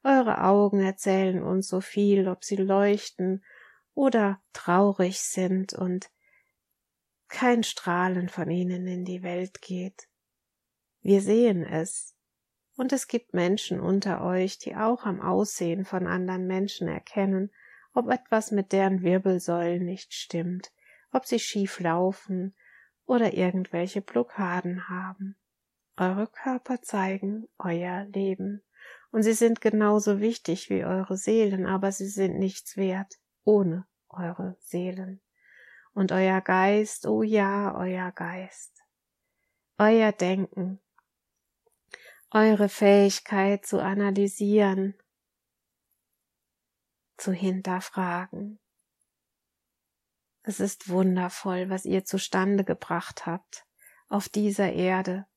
Eure 0.03 0.43
Augen 0.43 0.81
erzählen 0.81 1.43
uns 1.43 1.67
so 1.67 1.81
viel, 1.81 2.27
ob 2.27 2.43
sie 2.43 2.55
leuchten 2.55 3.43
oder 3.93 4.41
traurig 4.53 5.21
sind 5.21 5.73
und 5.73 6.09
kein 7.27 7.63
Strahlen 7.63 8.27
von 8.29 8.49
ihnen 8.49 8.87
in 8.87 9.05
die 9.05 9.23
Welt 9.23 9.61
geht. 9.61 10.07
Wir 11.01 11.21
sehen 11.21 11.63
es, 11.63 12.15
und 12.75 12.93
es 12.93 13.07
gibt 13.07 13.33
Menschen 13.33 13.79
unter 13.79 14.23
euch, 14.23 14.57
die 14.57 14.75
auch 14.75 15.05
am 15.05 15.21
Aussehen 15.21 15.85
von 15.85 16.07
anderen 16.07 16.47
Menschen 16.47 16.87
erkennen, 16.87 17.51
ob 17.93 18.09
etwas 18.09 18.51
mit 18.51 18.71
deren 18.71 19.03
Wirbelsäulen 19.03 19.85
nicht 19.85 20.13
stimmt, 20.13 20.71
ob 21.11 21.25
sie 21.25 21.39
schief 21.39 21.79
laufen 21.79 22.55
oder 23.05 23.33
irgendwelche 23.33 24.01
Blockaden 24.01 24.87
haben. 24.89 25.35
Eure 25.97 26.27
Körper 26.27 26.81
zeigen 26.81 27.47
euer 27.57 28.05
Leben, 28.05 28.63
und 29.11 29.23
sie 29.23 29.33
sind 29.33 29.61
genauso 29.61 30.19
wichtig 30.19 30.69
wie 30.69 30.85
eure 30.85 31.17
Seelen, 31.17 31.65
aber 31.65 31.91
sie 31.91 32.07
sind 32.07 32.39
nichts 32.39 32.77
wert 32.77 33.19
ohne 33.43 33.85
eure 34.09 34.55
Seelen. 34.59 35.21
Und 35.93 36.13
euer 36.13 36.39
Geist, 36.39 37.05
oh 37.05 37.21
ja, 37.21 37.75
euer 37.75 38.11
Geist, 38.13 38.81
euer 39.77 40.13
Denken, 40.13 40.79
eure 42.29 42.69
Fähigkeit 42.69 43.65
zu 43.65 43.81
analysieren, 43.81 44.95
zu 47.17 47.33
hinterfragen. 47.33 48.59
Es 50.43 50.61
ist 50.61 50.87
wundervoll, 50.87 51.69
was 51.69 51.83
ihr 51.83 52.05
zustande 52.05 52.63
gebracht 52.63 53.25
habt 53.25 53.65
auf 54.07 54.29
dieser 54.29 54.71
Erde 54.71 55.27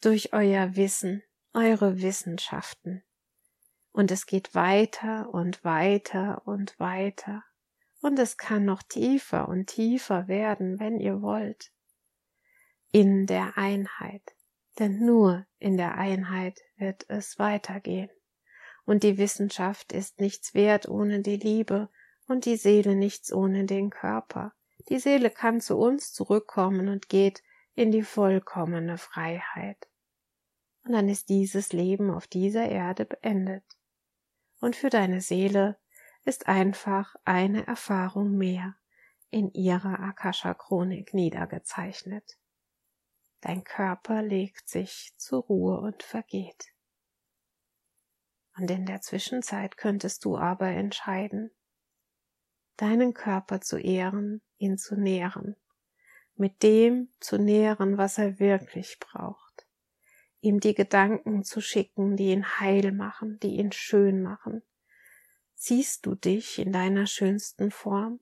durch 0.00 0.34
euer 0.34 0.76
Wissen, 0.76 1.22
eure 1.54 2.02
Wissenschaften. 2.02 3.02
Und 3.92 4.10
es 4.10 4.26
geht 4.26 4.54
weiter 4.54 5.32
und 5.32 5.64
weiter 5.64 6.42
und 6.44 6.78
weiter. 6.78 7.44
Und 8.00 8.18
es 8.18 8.36
kann 8.36 8.64
noch 8.64 8.82
tiefer 8.82 9.48
und 9.48 9.68
tiefer 9.68 10.28
werden, 10.28 10.80
wenn 10.80 10.98
ihr 11.00 11.22
wollt. 11.22 11.72
In 12.90 13.26
der 13.26 13.56
Einheit. 13.56 14.34
Denn 14.78 15.04
nur 15.04 15.46
in 15.58 15.76
der 15.76 15.96
Einheit 15.96 16.60
wird 16.76 17.08
es 17.08 17.38
weitergehen. 17.38 18.10
Und 18.84 19.04
die 19.04 19.16
Wissenschaft 19.16 19.92
ist 19.92 20.20
nichts 20.20 20.52
wert 20.54 20.88
ohne 20.88 21.20
die 21.20 21.36
Liebe 21.36 21.88
und 22.26 22.44
die 22.44 22.56
Seele 22.56 22.96
nichts 22.96 23.32
ohne 23.32 23.64
den 23.64 23.90
Körper. 23.90 24.52
Die 24.88 24.98
Seele 24.98 25.30
kann 25.30 25.60
zu 25.60 25.78
uns 25.78 26.12
zurückkommen 26.12 26.88
und 26.88 27.08
geht 27.08 27.42
in 27.74 27.90
die 27.90 28.02
vollkommene 28.02 28.98
Freiheit. 28.98 29.88
Und 30.84 30.92
dann 30.92 31.08
ist 31.08 31.28
dieses 31.28 31.72
Leben 31.72 32.10
auf 32.10 32.26
dieser 32.26 32.68
Erde 32.68 33.04
beendet. 33.04 33.64
Und 34.60 34.76
für 34.76 34.90
deine 34.90 35.20
Seele 35.20 35.78
ist 36.24 36.46
einfach 36.46 37.14
eine 37.24 37.66
Erfahrung 37.66 38.36
mehr 38.36 38.76
in 39.30 39.52
ihrer 39.52 40.00
Akasha-Chronik 40.00 41.12
niedergezeichnet. 41.12 42.38
Dein 43.40 43.64
Körper 43.64 44.22
legt 44.22 44.68
sich 44.68 45.12
zur 45.16 45.42
Ruhe 45.42 45.80
und 45.80 46.02
vergeht. 46.02 46.72
Und 48.56 48.70
in 48.70 48.86
der 48.86 49.00
Zwischenzeit 49.00 49.76
könntest 49.76 50.24
du 50.24 50.38
aber 50.38 50.68
entscheiden, 50.68 51.50
deinen 52.76 53.12
Körper 53.12 53.60
zu 53.60 53.78
ehren, 53.78 54.40
ihn 54.58 54.78
zu 54.78 54.96
nähren, 54.96 55.56
mit 56.36 56.62
dem 56.62 57.12
zu 57.20 57.38
nähren, 57.38 57.98
was 57.98 58.18
er 58.18 58.38
wirklich 58.38 58.98
braucht, 59.00 59.43
ihm 60.44 60.60
die 60.60 60.74
Gedanken 60.74 61.42
zu 61.42 61.60
schicken, 61.60 62.16
die 62.16 62.30
ihn 62.30 62.60
heil 62.60 62.92
machen, 62.92 63.38
die 63.40 63.56
ihn 63.56 63.72
schön 63.72 64.22
machen. 64.22 64.62
Siehst 65.54 66.04
du 66.04 66.14
dich 66.14 66.58
in 66.58 66.72
deiner 66.72 67.06
schönsten 67.06 67.70
Form? 67.70 68.20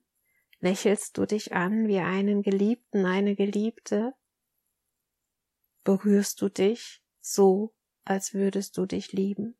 Lächelst 0.59 1.17
du 1.17 1.25
dich 1.25 1.53
an 1.53 1.87
wie 1.87 1.99
einen 1.99 2.41
Geliebten, 2.41 3.05
eine 3.05 3.35
Geliebte? 3.35 4.13
Berührst 5.83 6.41
du 6.41 6.47
dich 6.47 7.03
so, 7.19 7.75
als 8.05 8.33
würdest 8.33 8.77
du 8.77 8.85
dich 8.85 9.11
lieben? 9.11 9.57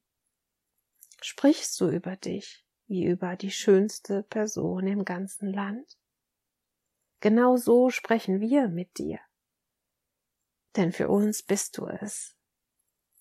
Sprichst 1.22 1.80
du 1.82 1.90
über 1.90 2.16
dich 2.16 2.66
wie 2.88 3.06
über 3.06 3.36
die 3.36 3.52
schönste 3.52 4.24
Person 4.24 4.88
im 4.88 5.04
ganzen 5.04 5.52
Land? 5.52 5.98
Genau 7.20 7.58
so 7.58 7.90
sprechen 7.90 8.40
wir 8.40 8.70
mit 8.70 8.98
dir. 8.98 9.20
Denn 10.76 10.92
für 10.92 11.10
uns 11.10 11.44
bist 11.44 11.78
du 11.78 11.88
es. 11.88 12.36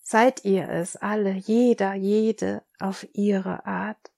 Seid 0.05 0.43
ihr 0.43 0.67
es 0.67 0.97
alle, 0.97 1.31
jeder, 1.31 1.93
jede 1.93 2.61
auf 2.77 3.07
ihre 3.13 3.65
Art, 3.65 4.11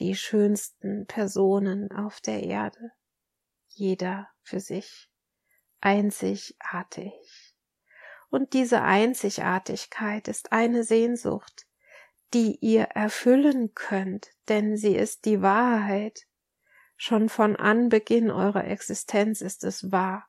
die 0.00 0.16
schönsten 0.16 1.06
Personen 1.06 1.92
auf 1.92 2.20
der 2.20 2.42
Erde, 2.42 2.90
jeder 3.68 4.28
für 4.42 4.58
sich, 4.58 5.08
einzigartig. 5.80 7.12
Und 8.30 8.52
diese 8.52 8.82
Einzigartigkeit 8.82 10.26
ist 10.26 10.50
eine 10.50 10.82
Sehnsucht, 10.82 11.66
die 12.34 12.58
ihr 12.60 12.82
erfüllen 12.82 13.74
könnt, 13.74 14.32
denn 14.48 14.76
sie 14.76 14.96
ist 14.96 15.24
die 15.24 15.40
Wahrheit. 15.40 16.26
Schon 16.96 17.28
von 17.28 17.54
Anbeginn 17.54 18.32
eurer 18.32 18.64
Existenz 18.64 19.40
ist 19.40 19.62
es 19.62 19.92
wahr, 19.92 20.28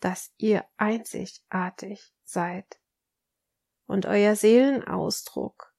dass 0.00 0.32
ihr 0.38 0.64
einzigartig 0.78 2.14
seid. 2.24 2.79
Und 3.90 4.06
euer 4.06 4.36
Seelenausdruck 4.36 5.74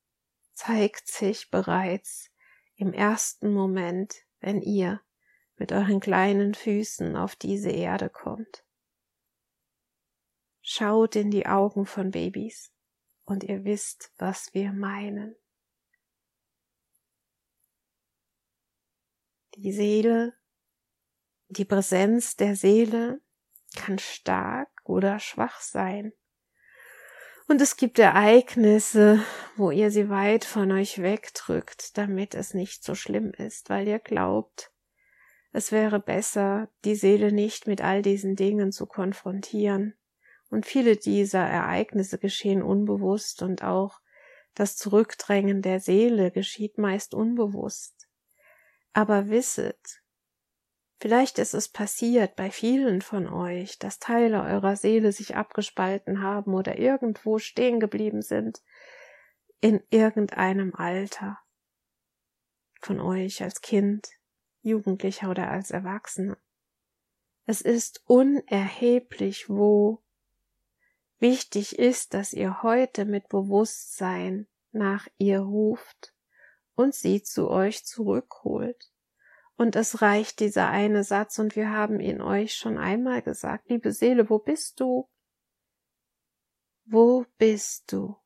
zeigt 0.52 1.08
sich 1.08 1.50
bereits 1.50 2.30
im 2.76 2.92
ersten 2.92 3.54
Moment, 3.54 4.14
wenn 4.42 4.62
ihr 4.62 5.00
mit 5.56 5.72
euren 5.72 6.02
kleinen 6.02 6.54
Füßen 6.54 7.16
auf 7.16 7.38
diese 7.38 7.70
Erde 7.70 8.10
kommt. 8.10 8.66
Schaut 10.62 11.16
in 11.16 11.32
die 11.32 11.46
Augen 11.46 11.86
von 11.86 12.12
Babys 12.12 12.74
und 13.24 13.46
ihr 13.46 13.64
wisst, 13.64 14.12
was 14.18 14.54
wir 14.54 14.74
meinen. 14.74 15.38
Die 19.56 19.72
Seele, 19.72 20.38
die 21.48 21.64
Präsenz 21.64 22.36
der 22.36 22.58
Seele 22.58 23.22
kann 23.74 24.00
stark 24.00 24.70
oder 24.84 25.18
schwach 25.20 25.62
sein. 25.62 26.12
Und 27.52 27.60
es 27.60 27.76
gibt 27.76 28.00
Ereignisse, 28.00 29.26
wo 29.58 29.72
ihr 29.72 29.92
sie 29.92 30.10
weit 30.10 30.46
von 30.46 30.72
euch 30.72 31.02
wegdrückt, 31.02 31.98
damit 31.98 32.34
es 32.34 32.54
nicht 32.54 32.82
so 32.82 32.96
schlimm 32.96 33.34
ist, 33.34 33.70
weil 33.70 33.90
ihr 33.90 34.00
glaubt, 34.00 34.72
es 35.52 35.74
wäre 35.74 36.00
besser, 36.00 36.70
die 36.86 36.96
Seele 36.96 37.34
nicht 37.34 37.68
mit 37.68 37.82
all 37.82 38.04
diesen 38.04 38.38
Dingen 38.38 38.72
zu 38.72 38.86
konfrontieren, 38.86 39.96
und 40.50 40.66
viele 40.66 40.96
dieser 40.96 41.42
Ereignisse 41.42 42.20
geschehen 42.20 42.64
unbewusst 42.64 43.42
und 43.42 43.66
auch 43.66 44.00
das 44.56 44.78
Zurückdrängen 44.78 45.62
der 45.62 45.82
Seele 45.82 46.32
geschieht 46.32 46.78
meist 46.78 47.14
unbewusst. 47.14 48.08
Aber 48.94 49.28
wisset, 49.28 50.01
vielleicht 51.02 51.40
ist 51.40 51.54
es 51.54 51.68
passiert 51.68 52.36
bei 52.36 52.50
vielen 52.50 53.02
von 53.02 53.28
euch, 53.28 53.78
dass 53.80 54.00
Teile 54.00 54.44
eurer 54.44 54.78
Seele 54.78 55.12
sich 55.12 55.36
abgespalten 55.36 56.22
haben 56.22 56.54
oder 56.54 56.78
irgendwo 56.78 57.40
stehen 57.40 57.80
geblieben 57.80 58.22
sind, 58.22 58.62
in 59.60 59.84
irgendeinem 59.90 60.74
Alter 60.74 61.40
von 62.80 63.02
euch 63.02 63.44
als 63.44 63.62
Kind, 63.62 64.08
Jugendlicher 64.62 65.30
oder 65.30 65.50
als 65.50 65.72
Erwachsener. 65.72 66.38
Es 67.46 67.62
ist 67.62 68.02
unerheblich, 68.06 69.50
wo 69.50 70.02
Wichtig 71.22 71.78
ist, 71.78 72.16
dass 72.16 72.34
ihr 72.34 72.64
heute 72.64 73.06
mit 73.06 73.30
Bewusstsein 73.30 74.48
nach 74.72 75.08
ihr 75.20 75.42
ruft 75.42 76.16
und 76.74 76.96
sie 76.96 77.22
zu 77.22 77.48
euch 77.48 77.86
zurückholt. 77.86 78.92
Und 79.62 79.76
es 79.76 80.02
reicht 80.02 80.40
dieser 80.40 80.70
eine 80.70 81.04
Satz 81.04 81.38
und 81.38 81.56
wir 81.56 81.70
haben 81.70 82.00
ihn 82.00 82.20
euch 82.20 82.56
schon 82.56 82.80
einmal 82.80 83.22
gesagt, 83.22 83.70
liebe 83.70 83.92
Seele, 83.92 84.28
wo 84.28 84.40
bist 84.40 84.80
du? 84.80 85.08
Wo 86.86 87.28
bist 87.38 87.92
du? 87.92 88.20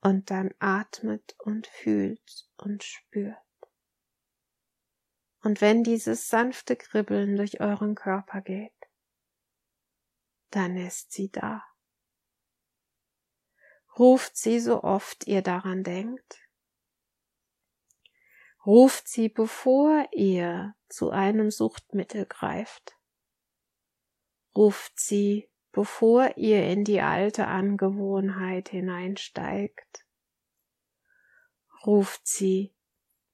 Und 0.00 0.30
dann 0.30 0.54
atmet 0.60 1.34
und 1.40 1.66
fühlt 1.66 2.48
und 2.56 2.84
spürt. 2.84 3.36
Und 5.42 5.60
wenn 5.60 5.82
dieses 5.82 6.28
sanfte 6.28 6.76
Kribbeln 6.76 7.34
durch 7.34 7.58
euren 7.58 7.96
Körper 7.96 8.42
geht, 8.42 8.78
dann 10.50 10.76
ist 10.76 11.10
sie 11.10 11.32
da. 11.32 11.64
Ruft 13.98 14.36
sie 14.36 14.60
so 14.60 14.84
oft 14.84 15.26
ihr 15.26 15.42
daran 15.42 15.82
denkt. 15.82 16.49
Ruft 18.66 19.08
sie, 19.08 19.28
bevor 19.28 20.06
ihr 20.12 20.74
zu 20.88 21.10
einem 21.10 21.50
Suchtmittel 21.50 22.26
greift. 22.26 22.98
Ruft 24.54 25.00
sie, 25.00 25.48
bevor 25.72 26.36
ihr 26.36 26.66
in 26.66 26.84
die 26.84 27.00
alte 27.00 27.46
Angewohnheit 27.46 28.68
hineinsteigt. 28.68 30.04
Ruft 31.86 32.26
sie, 32.26 32.74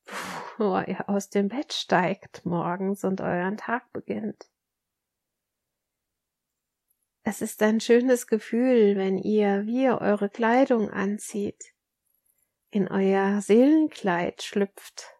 bevor 0.04 0.86
ihr 0.86 1.08
aus 1.08 1.28
dem 1.30 1.48
Bett 1.48 1.72
steigt 1.72 2.46
morgens 2.46 3.02
und 3.02 3.20
euren 3.20 3.56
Tag 3.56 3.92
beginnt. 3.92 4.48
Es 7.24 7.42
ist 7.42 7.60
ein 7.62 7.80
schönes 7.80 8.28
Gefühl, 8.28 8.94
wenn 8.96 9.18
ihr, 9.18 9.66
wie 9.66 9.82
ihr 9.82 10.00
eure 10.00 10.28
Kleidung 10.28 10.90
anzieht, 10.90 11.74
in 12.70 12.86
euer 12.86 13.40
Seelenkleid 13.40 14.44
schlüpft, 14.44 15.15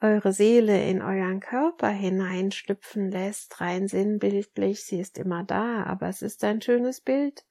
eure 0.00 0.32
Seele 0.32 0.88
in 0.88 1.02
euren 1.02 1.40
Körper 1.40 1.88
hineinschlüpfen 1.88 3.10
lässt, 3.10 3.60
rein 3.60 3.86
sinnbildlich, 3.86 4.84
sie 4.84 5.00
ist 5.00 5.18
immer 5.18 5.44
da, 5.44 5.84
aber 5.84 6.08
es 6.08 6.22
ist 6.22 6.42
ein 6.44 6.62
schönes 6.62 7.00
Bild, 7.00 7.44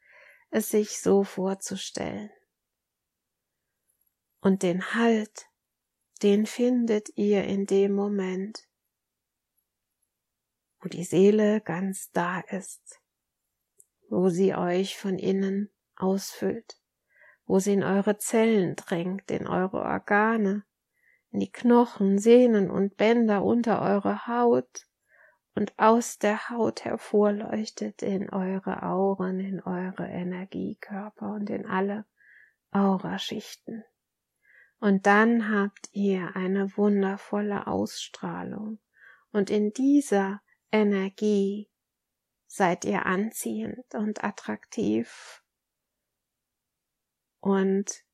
es 0.49 0.69
sich 0.69 0.99
so 0.99 1.23
vorzustellen. 1.23 2.31
Und 4.41 4.63
den 4.63 4.93
Halt, 4.95 5.47
den 6.23 6.45
findet 6.45 7.09
ihr 7.15 7.43
in 7.43 7.65
dem 7.65 7.93
Moment, 7.93 8.67
wo 10.81 10.89
die 10.89 11.03
Seele 11.03 11.61
ganz 11.61 12.09
da 12.11 12.39
ist, 12.39 12.99
wo 14.09 14.29
sie 14.29 14.55
euch 14.55 14.97
von 14.97 15.19
innen 15.19 15.69
ausfüllt, 15.95 16.79
wo 17.45 17.59
sie 17.59 17.73
in 17.73 17.83
eure 17.83 18.17
Zellen 18.17 18.75
drängt, 18.75 19.29
in 19.29 19.45
eure 19.45 19.81
Organe, 19.81 20.63
in 21.31 21.39
die 21.39 21.51
Knochen, 21.51 22.19
Sehnen 22.19 22.69
und 22.71 22.97
Bänder 22.97 23.43
unter 23.43 23.81
eure 23.81 24.27
Haut 24.27 24.87
und 25.55 25.77
aus 25.77 26.17
der 26.17 26.49
Haut 26.49 26.85
hervorleuchtet 26.85 28.01
in 28.01 28.29
eure 28.29 28.83
Auren, 28.83 29.39
in 29.39 29.61
eure 29.61 30.07
Energiekörper 30.07 31.33
und 31.33 31.49
in 31.49 31.65
alle 31.65 32.05
Auraschichten. 32.71 33.83
Und 34.79 35.05
dann 35.05 35.51
habt 35.53 35.89
ihr 35.91 36.35
eine 36.35 36.77
wundervolle 36.77 37.67
Ausstrahlung. 37.67 38.79
Und 39.31 39.49
in 39.49 39.73
dieser 39.73 40.41
Energie 40.71 41.69
seid 42.47 42.85
ihr 42.85 43.05
anziehend 43.05 43.93
und 43.93 44.23
attraktiv. 44.23 45.43
Und 47.41 48.05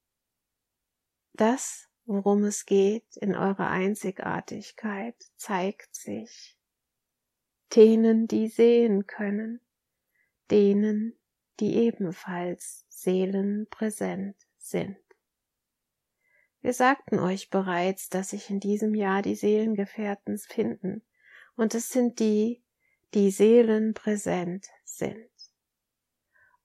das, 1.34 1.88
worum 2.06 2.44
es 2.44 2.66
geht 2.66 3.18
in 3.18 3.36
eurer 3.36 3.70
Einzigartigkeit, 3.70 5.16
zeigt 5.36 5.96
sich 5.96 6.58
denen, 7.76 8.28
die 8.28 8.48
sehen 8.48 9.08
können, 9.08 9.60
denen, 10.52 11.18
die 11.60 11.76
ebenfalls 11.76 12.86
seelenpräsent 12.90 14.36
sind. 14.58 14.98
Wir 16.62 16.74
sagten 16.74 17.20
euch 17.20 17.50
bereits, 17.50 18.10
dass 18.10 18.32
sich 18.32 18.50
in 18.50 18.60
diesem 18.60 18.96
Jahr 18.96 19.22
die 19.22 19.36
Seelengefährten 19.36 20.38
finden, 20.38 21.04
und 21.56 21.74
es 21.74 21.90
sind 21.90 22.20
die, 22.20 22.64
die 23.14 23.32
seelenpräsent 23.32 24.68
sind. 24.84 25.30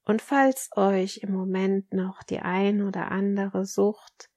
Und 0.04 0.22
falls 0.22 0.70
euch 0.74 1.18
im 1.18 1.32
Moment 1.32 1.92
noch 1.92 2.22
die 2.22 2.40
ein 2.40 2.82
oder 2.82 3.10
andere 3.10 3.66
Sucht 3.66 4.29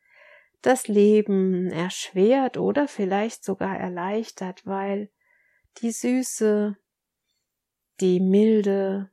das 0.63 0.87
Leben 0.87 1.69
erschwert 1.71 2.57
oder 2.57 2.87
vielleicht 2.87 3.43
sogar 3.43 3.77
erleichtert, 3.77 4.65
weil 4.65 5.09
die 5.81 5.91
Süße, 5.91 6.77
die 7.99 8.19
Milde, 8.19 9.11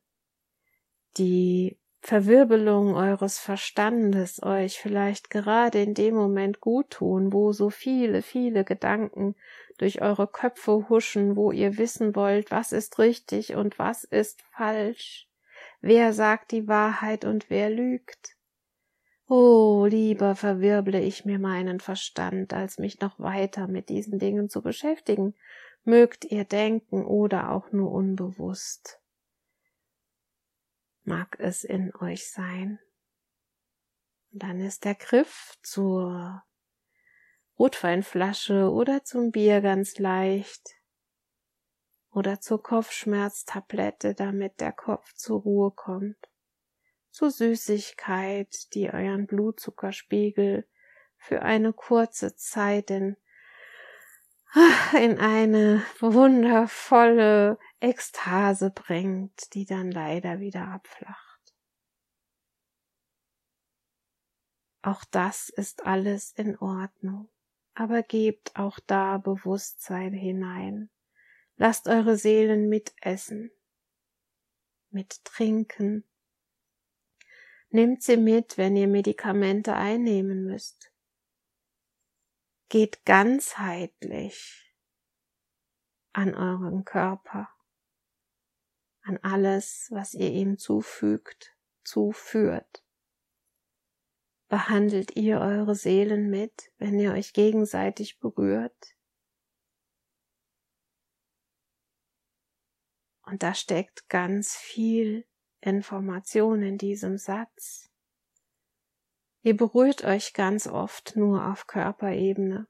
die 1.19 1.79
Verwirbelung 2.03 2.95
eures 2.95 3.39
Verstandes 3.39 4.43
euch 4.43 4.79
vielleicht 4.79 5.29
gerade 5.29 5.83
in 5.83 5.93
dem 5.93 6.15
Moment 6.15 6.61
gut 6.61 6.91
tun, 6.91 7.33
wo 7.33 7.53
so 7.53 7.69
viele, 7.69 8.23
viele 8.23 8.65
Gedanken 8.65 9.35
durch 9.77 10.01
eure 10.01 10.27
Köpfe 10.27 10.89
huschen, 10.89 11.37
wo 11.37 11.53
ihr 11.53 11.77
wissen 11.77 12.17
wollt, 12.17 12.51
was 12.51 12.73
ist 12.73 12.99
richtig 12.99 13.55
und 13.55 13.79
was 13.79 14.05
ist 14.05 14.43
falsch, 14.57 15.29
wer 15.83 16.13
sagt 16.15 16.53
die 16.53 16.69
Wahrheit 16.69 17.25
und 17.25 17.51
wer 17.51 17.69
lügt. 17.69 18.37
Oh, 19.33 19.87
lieber 19.87 20.35
verwirble 20.35 21.01
ich 21.01 21.25
mir 21.25 21.39
meinen 21.39 21.79
Verstand, 21.79 22.53
als 22.53 22.79
mich 22.79 22.99
noch 22.99 23.21
weiter 23.21 23.69
mit 23.69 23.89
diesen 23.89 24.19
Dingen 24.19 24.49
zu 24.49 24.61
beschäftigen, 24.61 25.37
mögt 25.85 26.25
ihr 26.25 26.43
denken 26.45 27.05
oder 27.05 27.53
auch 27.53 27.71
nur 27.71 27.93
unbewusst. 27.93 29.01
Mag 31.05 31.39
es 31.39 31.63
in 31.63 31.95
euch 31.95 32.29
sein. 32.29 32.81
Und 34.33 34.43
dann 34.43 34.59
ist 34.59 34.85
der 34.85 34.97
Griff 34.97 35.57
zur 35.63 36.43
Rotweinflasche 37.57 38.69
oder 38.69 39.05
zum 39.05 39.31
Bier 39.31 39.61
ganz 39.61 39.97
leicht. 40.01 40.71
Oder 42.11 42.41
zur 42.41 42.61
Kopfschmerztablette, 42.61 44.15
damit 44.15 44.61
der 44.61 44.73
Kopf 44.73 45.15
zur 45.15 45.43
Ruhe 45.43 45.71
kommt, 45.71 46.30
zur 47.11 47.31
Süßigkeit, 47.31 48.75
die 48.75 48.91
euren 48.91 49.27
Blutzuckerspiegel 49.27 50.67
für 51.17 51.43
eine 51.43 51.73
kurze 51.73 52.35
Zeit 52.37 52.91
in, 52.91 53.17
in 54.95 55.19
eine 55.19 55.85
wundervolle 56.01 57.59
Ekstase 57.81 58.71
bringt, 58.71 59.55
die 59.55 59.67
dann 59.67 59.91
leider 59.91 60.41
wieder 60.41 60.69
abflacht. 60.69 61.31
Auch 64.83 65.05
das 65.05 65.51
ist 65.51 65.85
alles 65.85 66.33
in 66.33 66.59
Ordnung, 66.59 67.29
aber 67.75 68.03
gebt 68.03 68.57
auch 68.57 68.79
da 68.87 69.19
Bewusstsein 69.19 70.15
hinein. 70.15 70.89
Lasst 71.57 71.87
eure 71.87 72.17
Seelen 72.17 72.71
mitessen, 72.71 73.51
mittrinken. 74.91 76.05
Nehmt 77.71 78.03
sie 78.03 78.17
mit, 78.17 78.59
wenn 78.59 78.77
ihr 78.77 78.89
Medikamente 78.89 79.75
einnehmen 79.75 80.45
müsst. 80.45 80.93
Geht 82.69 83.05
ganzheitlich 83.05 84.75
an 86.13 86.35
euren 86.35 86.85
Körper 86.85 87.49
an 89.03 89.19
alles, 89.23 89.89
was 89.91 90.15
ihr 90.15 90.31
ihm 90.31 90.59
zufügt, 90.59 91.57
zuführt. 91.85 92.85
Behandelt 94.49 95.17
ihr 95.17 95.41
eure 95.41 95.75
Seelen 95.75 96.29
mit, 96.29 96.73
wenn 96.79 96.99
ihr 96.99 97.13
euch 97.13 97.33
gegenseitig 97.33 98.19
berührt? 98.19 98.97
Und 103.23 103.43
da 103.43 103.55
steckt 103.55 104.09
ganz 104.09 104.57
viel 104.57 105.25
Information 105.61 106.63
in 106.63 106.79
diesem 106.79 107.19
Satz. 107.19 107.91
Ihr 109.43 109.57
berührt 109.57 110.05
euch 110.05 110.35
ganz 110.35 110.67
oft 110.67 111.17
nur 111.17 111.47
auf 111.47 111.67
Körperebene 111.67 112.67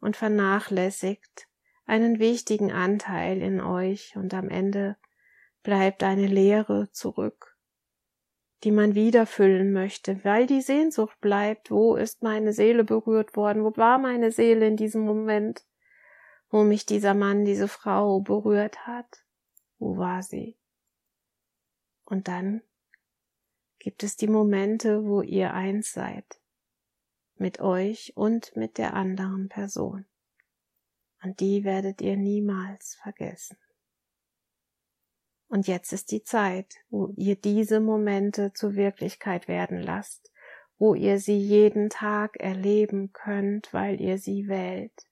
und 0.00 0.16
vernachlässigt 0.16 1.48
einen 1.86 2.18
wichtigen 2.18 2.72
Anteil 2.72 3.40
in 3.40 3.60
euch 3.60 4.16
und 4.16 4.34
am 4.34 4.48
Ende 4.48 4.96
bleibt 5.62 6.02
eine 6.02 6.26
Leere 6.26 6.90
zurück, 6.92 7.56
die 8.64 8.70
man 8.70 8.94
wieder 8.94 9.26
füllen 9.26 9.72
möchte, 9.72 10.24
weil 10.24 10.46
die 10.46 10.60
Sehnsucht 10.60 11.20
bleibt, 11.20 11.70
wo 11.70 11.96
ist 11.96 12.22
meine 12.22 12.52
Seele 12.52 12.84
berührt 12.84 13.36
worden, 13.36 13.64
wo 13.64 13.76
war 13.76 13.98
meine 13.98 14.32
Seele 14.32 14.66
in 14.66 14.76
diesem 14.76 15.02
Moment, 15.02 15.64
wo 16.50 16.62
mich 16.62 16.86
dieser 16.86 17.14
Mann, 17.14 17.44
diese 17.44 17.68
Frau 17.68 18.20
berührt 18.20 18.86
hat, 18.86 19.24
wo 19.78 19.96
war 19.96 20.22
sie? 20.22 20.56
Und 22.06 22.28
dann 22.28 22.62
gibt 23.78 24.02
es 24.02 24.16
die 24.16 24.28
Momente, 24.28 25.04
wo 25.04 25.20
ihr 25.20 25.52
eins 25.52 25.92
seid, 25.92 26.40
mit 27.34 27.60
euch 27.60 28.12
und 28.16 28.56
mit 28.56 28.78
der 28.78 28.94
anderen 28.94 29.48
Person. 29.48 30.06
Und 31.22 31.40
die 31.40 31.64
werdet 31.64 32.00
ihr 32.00 32.16
niemals 32.16 32.94
vergessen. 33.02 33.58
Und 35.48 35.66
jetzt 35.66 35.92
ist 35.92 36.10
die 36.12 36.22
Zeit, 36.22 36.74
wo 36.88 37.12
ihr 37.16 37.36
diese 37.36 37.80
Momente 37.80 38.52
zur 38.52 38.74
Wirklichkeit 38.74 39.48
werden 39.48 39.80
lasst, 39.80 40.32
wo 40.78 40.94
ihr 40.94 41.18
sie 41.18 41.38
jeden 41.38 41.90
Tag 41.90 42.36
erleben 42.38 43.12
könnt, 43.12 43.72
weil 43.72 44.00
ihr 44.00 44.18
sie 44.18 44.48
wählt. 44.48 45.06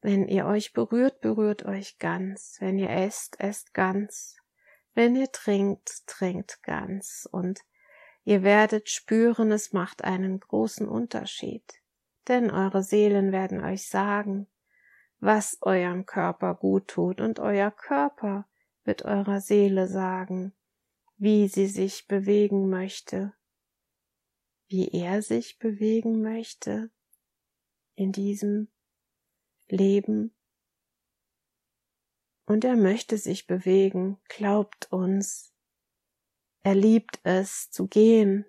Wenn 0.00 0.28
ihr 0.28 0.46
euch 0.46 0.72
berührt, 0.72 1.20
berührt 1.20 1.64
euch 1.64 1.98
ganz. 1.98 2.56
Wenn 2.60 2.78
ihr 2.78 2.90
esst, 2.90 3.40
esst 3.40 3.74
ganz. 3.74 4.36
Wenn 4.94 5.16
ihr 5.16 5.30
trinkt, 5.32 6.06
trinkt 6.06 6.62
ganz. 6.62 7.28
Und 7.30 7.60
ihr 8.24 8.42
werdet 8.42 8.88
spüren, 8.90 9.50
es 9.50 9.72
macht 9.72 10.04
einen 10.04 10.38
großen 10.38 10.88
Unterschied. 10.88 11.64
Denn 12.28 12.50
eure 12.50 12.82
Seelen 12.82 13.32
werden 13.32 13.64
euch 13.64 13.88
sagen, 13.88 14.46
was 15.20 15.58
eurem 15.62 16.06
Körper 16.06 16.54
gut 16.54 16.88
tut, 16.88 17.20
und 17.20 17.40
euer 17.40 17.70
Körper 17.70 18.46
wird 18.84 19.04
eurer 19.04 19.40
Seele 19.40 19.88
sagen, 19.88 20.52
wie 21.16 21.48
sie 21.48 21.66
sich 21.66 22.06
bewegen 22.06 22.70
möchte, 22.70 23.32
wie 24.68 24.88
er 24.88 25.22
sich 25.22 25.58
bewegen 25.58 26.22
möchte 26.22 26.90
in 27.96 28.12
diesem 28.12 28.68
Leben. 29.68 30.34
Und 32.46 32.64
er 32.64 32.76
möchte 32.76 33.18
sich 33.18 33.46
bewegen, 33.46 34.18
glaubt 34.28 34.90
uns. 34.90 35.52
Er 36.62 36.74
liebt 36.74 37.20
es 37.22 37.70
zu 37.70 37.86
gehen, 37.86 38.46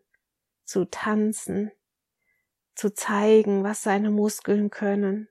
zu 0.63 0.86
tanzen, 0.86 1.71
zu 2.75 2.93
zeigen, 2.93 3.63
was 3.63 3.84
seine 3.84 4.10
Muskeln 4.10 4.69
können, 4.69 5.29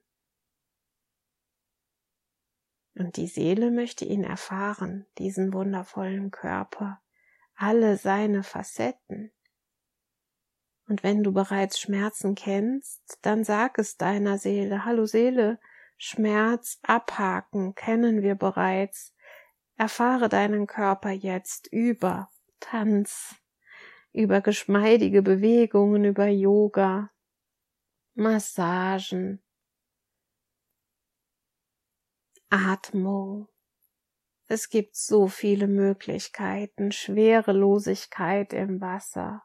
und 2.98 3.16
die 3.16 3.29
Seele 3.29 3.70
möchte 3.70 4.05
ihn 4.05 4.24
erfahren, 4.24 5.07
diesen 5.18 5.53
wundervollen 5.53 6.33
Körper, 6.33 7.01
alle 7.55 7.96
seine 7.96 8.42
Facetten. 8.42 9.31
Und 10.88 11.05
wenn 11.05 11.22
du 11.22 11.33
bereits 11.33 11.79
Schmerzen 11.79 12.35
kennst, 12.35 13.18
dann 13.22 13.44
sag 13.44 13.79
es 13.79 13.98
deiner 13.98 14.37
Seele. 14.38 14.85
Hallo 14.85 15.07
Seele, 15.07 15.61
Schmerz 15.98 16.78
abhaken 16.82 17.74
kennen 17.74 18.22
wir 18.22 18.37
bereits. 18.37 19.14
Erfahre 19.76 20.28
deinen 20.28 20.66
Körper 20.68 21.11
jetzt 21.11 21.66
über 21.72 22.30
Tanz, 22.61 23.34
über 24.12 24.40
geschmeidige 24.40 25.22
Bewegungen, 25.22 26.04
über 26.04 26.26
Yoga, 26.26 27.11
Massagen, 28.14 29.42
Atmung. 32.48 33.48
Es 34.46 34.70
gibt 34.70 34.96
so 34.96 35.28
viele 35.28 35.66
Möglichkeiten, 35.66 36.90
Schwerelosigkeit 36.90 38.52
im 38.52 38.80
Wasser, 38.80 39.44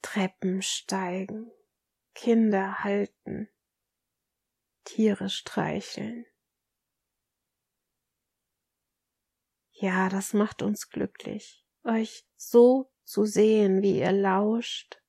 Treppen 0.00 0.62
steigen, 0.62 1.50
Kinder 2.14 2.82
halten, 2.82 3.48
Tiere 4.86 5.28
streicheln. 5.28 6.24
Ja, 9.72 10.08
das 10.08 10.32
macht 10.32 10.62
uns 10.62 10.88
glücklich, 10.88 11.66
euch 11.84 12.24
so 12.36 12.90
zu 13.04 13.26
sehen, 13.26 13.82
wie 13.82 13.98
ihr 13.98 14.12
lauscht, 14.12 15.02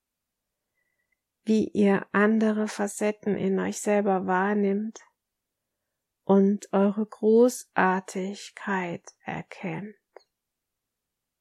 wie 1.46 1.70
ihr 1.70 2.06
andere 2.12 2.68
Facetten 2.68 3.38
in 3.38 3.58
euch 3.60 3.80
selber 3.80 4.28
wahrnimmt 4.28 5.00
und 6.26 6.68
eure 6.74 7.06
Großartigkeit 7.06 9.04
erkennt. 9.24 9.96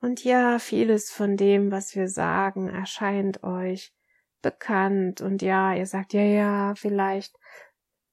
Und 0.01 0.23
ja, 0.23 0.61
vieles 0.61 1.11
von 1.11 1.37
dem, 1.37 1.73
was 1.73 1.97
wir 1.97 2.09
sagen, 2.09 2.69
erscheint 2.69 3.43
euch 3.43 3.93
bekannt 4.43 5.21
und 5.21 5.43
ja, 5.43 5.75
ihr 5.75 5.87
sagt, 5.87 6.13
ja, 6.13 6.23
ja, 6.23 6.75
vielleicht 6.77 7.35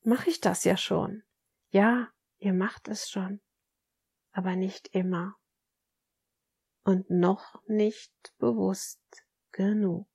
mache 0.06 0.30
ich 0.30 0.42
das 0.42 0.64
ja 0.64 0.78
schon. 0.78 1.24
Ja, 1.70 2.10
ihr 2.38 2.54
macht 2.54 2.88
es 2.88 3.10
schon, 3.10 3.42
aber 4.32 4.56
nicht 4.56 4.88
immer 4.90 5.36
und 6.84 7.10
noch 7.10 7.62
nicht 7.68 8.14
bewusst 8.38 9.02
genug. 9.52 10.08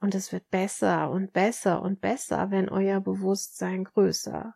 Und 0.00 0.14
es 0.14 0.32
wird 0.32 0.48
besser 0.50 1.10
und 1.10 1.32
besser 1.32 1.82
und 1.82 2.00
besser, 2.00 2.50
wenn 2.50 2.68
euer 2.68 3.00
Bewusstsein 3.00 3.84
größer 3.84 4.54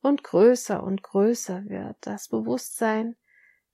und 0.00 0.22
größer 0.22 0.82
und 0.82 1.02
größer 1.02 1.66
wird. 1.66 1.96
Das 2.00 2.28
Bewusstsein 2.28 3.16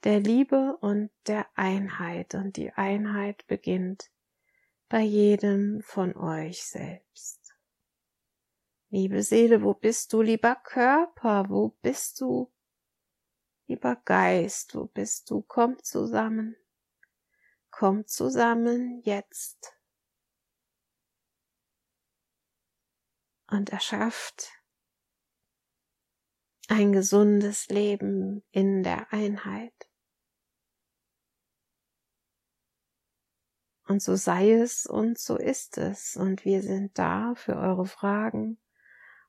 der 0.02 0.20
Liebe 0.20 0.76
und 0.80 1.10
der 1.26 1.46
Einheit. 1.54 2.34
Und 2.34 2.56
die 2.56 2.72
Einheit 2.72 3.46
beginnt 3.46 4.10
bei 4.88 5.00
jedem 5.00 5.82
von 5.82 6.16
euch 6.16 6.64
selbst. 6.64 7.43
Liebe 8.94 9.24
Seele, 9.24 9.60
wo 9.64 9.74
bist 9.74 10.12
du? 10.12 10.22
Lieber 10.22 10.54
Körper, 10.54 11.46
wo 11.48 11.70
bist 11.82 12.20
du? 12.20 12.52
Lieber 13.66 13.96
Geist, 13.96 14.72
wo 14.76 14.84
bist 14.84 15.28
du? 15.30 15.42
Kommt 15.42 15.84
zusammen. 15.84 16.54
Kommt 17.72 18.08
zusammen 18.08 19.00
jetzt. 19.02 19.72
und 23.50 23.70
erschafft 23.70 24.52
ein 26.68 26.92
gesundes 26.92 27.68
Leben 27.68 28.44
in 28.52 28.84
der 28.84 29.12
Einheit. 29.12 29.74
Und 33.88 34.02
so 34.02 34.14
sei 34.14 34.52
es 34.52 34.86
und 34.86 35.18
so 35.18 35.36
ist 35.36 35.78
es, 35.78 36.16
und 36.16 36.44
wir 36.44 36.62
sind 36.62 36.96
da 36.96 37.34
für 37.34 37.56
eure 37.56 37.86
Fragen, 37.86 38.58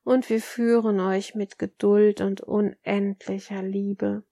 und 0.05 0.29
wir 0.29 0.39
führen 0.39 0.99
euch 0.99 1.33
mit 1.33 1.57
Geduld 1.57 2.21
und 2.21 2.39
unendlicher 2.39 3.63
Liebe 3.63 4.23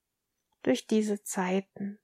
durch 0.61 0.85
diese 0.85 1.23
Zeiten. 1.23 1.99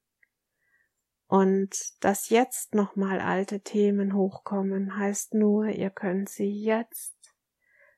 Und 1.28 1.78
dass 2.04 2.30
jetzt 2.30 2.74
nochmal 2.74 3.22
alte 3.22 3.62
Themen 3.62 4.16
hochkommen, 4.16 4.98
heißt 4.98 5.36
nur, 5.36 5.68
ihr 5.68 5.92
könnt 5.92 6.30
sie 6.30 6.50
jetzt 6.50 7.16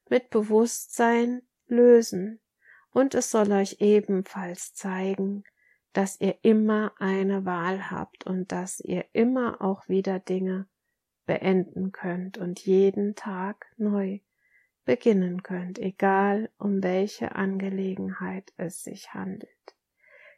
mit 0.10 0.30
Bewusstsein 0.30 1.42
lösen, 1.68 2.42
und 2.94 3.16
es 3.16 3.32
soll 3.32 3.54
euch 3.54 3.78
ebenfalls 3.80 4.74
zeigen, 4.74 5.46
dass 5.94 6.20
ihr 6.20 6.38
immer 6.42 6.92
eine 7.00 7.46
Wahl 7.46 7.90
habt 7.90 8.26
und 8.26 8.52
dass 8.52 8.82
ihr 8.82 9.06
immer 9.14 9.62
auch 9.62 9.88
wieder 9.88 10.20
Dinge 10.20 10.68
beenden 11.26 11.94
könnt 11.94 12.38
und 12.38 12.60
jeden 12.66 13.16
Tag 13.16 13.68
neu 13.78 14.20
beginnen 14.86 15.44
könnt, 15.44 15.80
egal 15.80 16.52
um 16.58 16.82
welche 16.84 17.36
Angelegenheit 17.36 18.52
es 18.58 18.84
sich 18.84 19.14
handelt. 19.14 19.76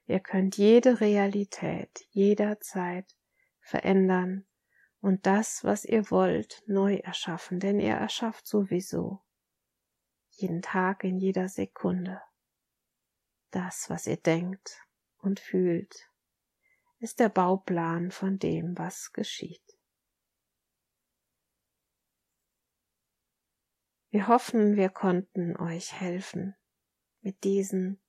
Ihr 0.05 0.19
könnt 0.19 0.57
jede 0.57 0.99
Realität 0.99 2.05
jederzeit 2.11 3.15
verändern 3.61 4.45
und 4.99 5.25
das, 5.25 5.63
was 5.63 5.85
ihr 5.85 6.11
wollt, 6.11 6.61
neu 6.65 6.95
erschaffen, 6.95 7.59
denn 7.59 7.79
ihr 7.79 7.95
erschafft 7.95 8.47
sowieso 8.47 9.21
jeden 10.35 10.61
Tag, 10.61 11.03
in 11.03 11.17
jeder 11.17 11.47
Sekunde. 11.47 12.21
Das, 13.51 13.89
was 13.89 14.07
ihr 14.07 14.17
denkt 14.17 14.81
und 15.17 15.39
fühlt, 15.39 16.09
ist 16.99 17.19
der 17.19 17.29
Bauplan 17.29 18.11
von 18.11 18.39
dem, 18.39 18.77
was 18.77 19.13
geschieht. 19.13 19.62
Wir 24.13 24.27
hoffen, 24.27 24.75
wir 24.75 24.89
konnten 24.89 25.57
euch 25.57 25.99
helfen 25.99 26.55
mit 27.21 27.43
diesen 27.43 27.99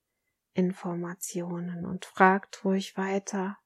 Informationen 0.53 1.87
und 1.87 2.05
fragt 2.05 2.63
ruhig 2.63 2.99
weiter. 2.99 3.57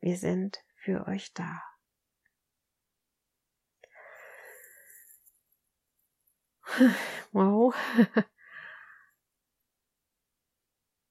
Wir 0.00 0.16
sind 0.16 0.64
für 0.76 1.06
euch 1.06 1.34
da. 1.34 1.62
Wow. 7.32 7.74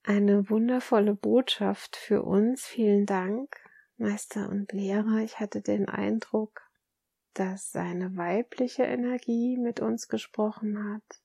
Eine 0.01 0.49
wundervolle 0.49 1.13
Botschaft 1.13 1.95
für 1.95 2.23
uns. 2.23 2.65
Vielen 2.65 3.05
Dank, 3.05 3.55
Meister 3.97 4.49
und 4.49 4.71
Lehrer. 4.71 5.19
Ich 5.19 5.39
hatte 5.39 5.61
den 5.61 5.87
Eindruck, 5.87 6.64
dass 7.35 7.71
seine 7.71 8.17
weibliche 8.17 8.83
Energie 8.83 9.57
mit 9.57 9.79
uns 9.79 10.07
gesprochen 10.07 10.93
hat. 10.93 11.21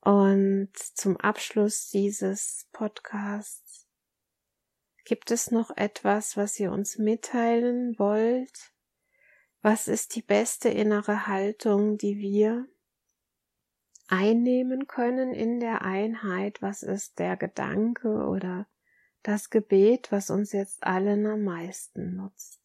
Und 0.00 0.76
zum 0.76 1.16
Abschluss 1.16 1.88
dieses 1.88 2.68
Podcasts 2.72 3.86
gibt 5.04 5.30
es 5.30 5.50
noch 5.50 5.76
etwas, 5.76 6.36
was 6.36 6.58
ihr 6.58 6.72
uns 6.72 6.98
mitteilen 6.98 7.98
wollt? 7.98 8.72
Was 9.62 9.86
ist 9.86 10.16
die 10.16 10.22
beste 10.22 10.68
innere 10.68 11.28
Haltung, 11.28 11.98
die 11.98 12.18
wir 12.18 12.66
einnehmen 14.08 14.88
können 14.88 15.32
in 15.32 15.60
der 15.60 15.82
Einheit? 15.82 16.60
Was 16.62 16.82
ist 16.82 17.20
der 17.20 17.36
Gedanke 17.36 18.26
oder 18.26 18.66
das 19.22 19.50
Gebet, 19.50 20.10
was 20.10 20.30
uns 20.30 20.50
jetzt 20.52 20.82
allen 20.82 21.26
am 21.26 21.44
meisten 21.44 22.16
nutzt? 22.16 22.61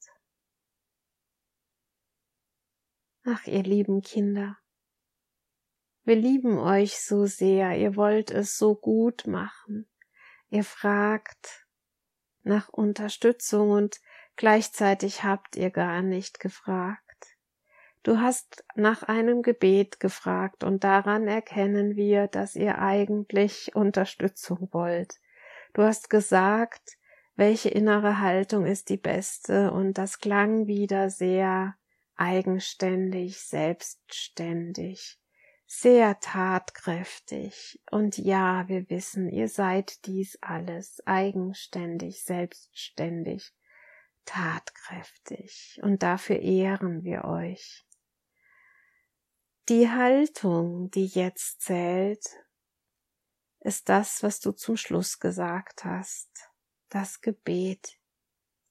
Ach, 3.30 3.46
ihr 3.46 3.64
lieben 3.64 4.02
Kinder, 4.02 4.58
wir 6.06 6.16
lieben 6.16 6.58
euch 6.58 7.02
so 7.02 7.26
sehr, 7.26 7.78
ihr 7.78 7.96
wollt 7.98 8.32
es 8.32 8.58
so 8.58 8.76
gut 8.76 9.28
machen. 9.28 9.90
Ihr 10.50 10.64
fragt 10.64 11.68
nach 12.44 12.70
Unterstützung 12.70 13.72
und 13.72 14.00
Gleichzeitig 14.38 15.24
habt 15.24 15.56
ihr 15.56 15.72
gar 15.72 16.04
nicht 16.04 16.40
gefragt. 16.40 17.02
Du 18.04 18.20
hast 18.20 18.64
nach 18.76 19.02
einem 19.02 19.42
Gebet 19.42 20.00
gefragt 20.00 20.64
und 20.64 20.84
daran 20.84 21.28
erkennen 21.28 21.96
wir, 21.96 22.28
dass 22.28 22.56
ihr 22.56 22.78
eigentlich 22.78 23.76
Unterstützung 23.76 24.70
wollt. 24.72 25.16
Du 25.74 25.82
hast 25.82 26.12
gesagt, 26.12 26.98
welche 27.36 27.70
innere 27.70 28.22
Haltung 28.22 28.68
ist 28.68 28.90
die 28.90 28.98
beste 28.98 29.72
und 29.72 29.98
das 29.98 30.20
klang 30.20 30.68
wieder 30.68 31.10
sehr 31.10 31.76
eigenständig, 32.18 33.40
selbstständig, 33.40 35.20
sehr 35.66 36.20
tatkräftig. 36.20 37.82
Und 37.92 38.18
ja, 38.18 38.68
wir 38.68 38.90
wissen, 38.90 39.30
ihr 39.30 39.48
seid 39.48 40.06
dies 40.06 40.38
alles, 40.42 41.02
eigenständig, 41.06 42.24
selbstständig 42.24 43.54
tatkräftig 44.26 45.80
und 45.82 46.04
dafür 46.04 46.40
ehren 46.40 47.04
wir 47.04 47.24
euch. 47.24 47.86
Die 49.70 49.90
Haltung, 49.90 50.92
die 50.92 51.06
jetzt 51.06 51.62
zählt, 51.62 52.26
ist 53.62 53.88
das, 53.88 54.24
was 54.24 54.42
du 54.42 54.52
zum 54.52 54.76
Schluss 54.76 55.20
gesagt 55.20 55.86
hast. 55.86 56.30
Das 56.90 57.22
Gebet 57.22 57.98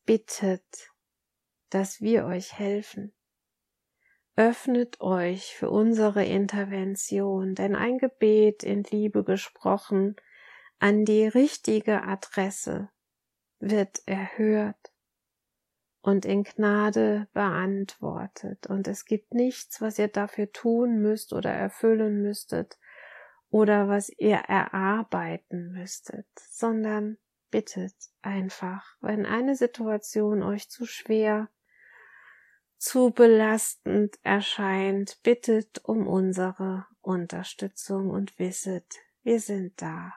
bittet 0.05 0.91
dass 1.71 2.01
wir 2.01 2.27
euch 2.27 2.53
helfen. 2.53 3.13
Öffnet 4.39 5.01
euch 5.01 5.57
für 5.57 5.71
unsere 5.71 6.23
Intervention, 6.25 7.55
denn 7.55 7.75
ein 7.75 7.97
Gebet 7.97 8.63
in 8.63 8.83
Liebe 8.83 9.25
gesprochen 9.25 10.15
an 10.79 11.07
die 11.07 11.27
richtige 11.27 12.03
Adresse 12.03 12.91
wird 13.61 14.03
erhört 14.05 14.93
und 16.03 16.27
in 16.27 16.45
Gnade 16.45 17.29
beantwortet. 17.33 18.67
Und 18.67 18.87
es 18.89 19.07
gibt 19.07 19.33
nichts, 19.33 19.81
was 19.81 19.99
ihr 19.99 20.09
dafür 20.09 20.53
tun 20.53 21.01
müsst 21.01 21.33
oder 21.33 21.51
erfüllen 21.51 22.21
müsstet 22.21 22.79
oder 23.49 23.89
was 23.89 24.11
ihr 24.11 24.37
erarbeiten 24.37 25.73
müsstet, 25.73 26.27
sondern 26.37 27.17
bittet 27.51 27.95
einfach, 28.21 28.97
wenn 29.01 29.25
eine 29.25 29.57
Situation 29.57 30.43
euch 30.43 30.69
zu 30.69 30.85
schwer, 30.85 31.49
zu 32.79 33.11
belastend 33.11 34.19
erscheint, 34.23 35.23
bittet 35.23 35.85
um 35.85 36.07
unsere 36.07 36.87
Unterstützung 37.01 38.11
und 38.11 38.39
wisset, 38.39 38.87
wir 39.23 39.41
sind 39.41 39.81
da. 39.81 40.13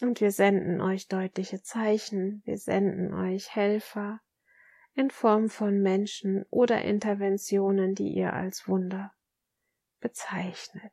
Und 0.00 0.20
wir 0.20 0.30
senden 0.30 0.80
euch 0.80 1.08
deutliche 1.08 1.62
Zeichen, 1.62 2.42
wir 2.44 2.56
senden 2.56 3.12
euch 3.14 3.54
Helfer 3.54 4.20
in 4.94 5.10
Form 5.10 5.48
von 5.48 5.80
Menschen 5.80 6.44
oder 6.50 6.82
Interventionen, 6.82 7.94
die 7.94 8.14
ihr 8.14 8.32
als 8.32 8.68
Wunder 8.68 9.12
bezeichnet. 10.00 10.92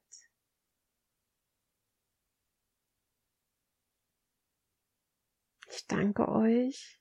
Ich 5.70 5.86
danke 5.88 6.28
euch 6.30 7.00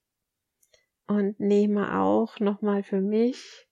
und 1.06 1.38
nehme 1.40 2.00
auch 2.00 2.40
nochmal 2.40 2.82
für 2.82 3.00
mich 3.00 3.68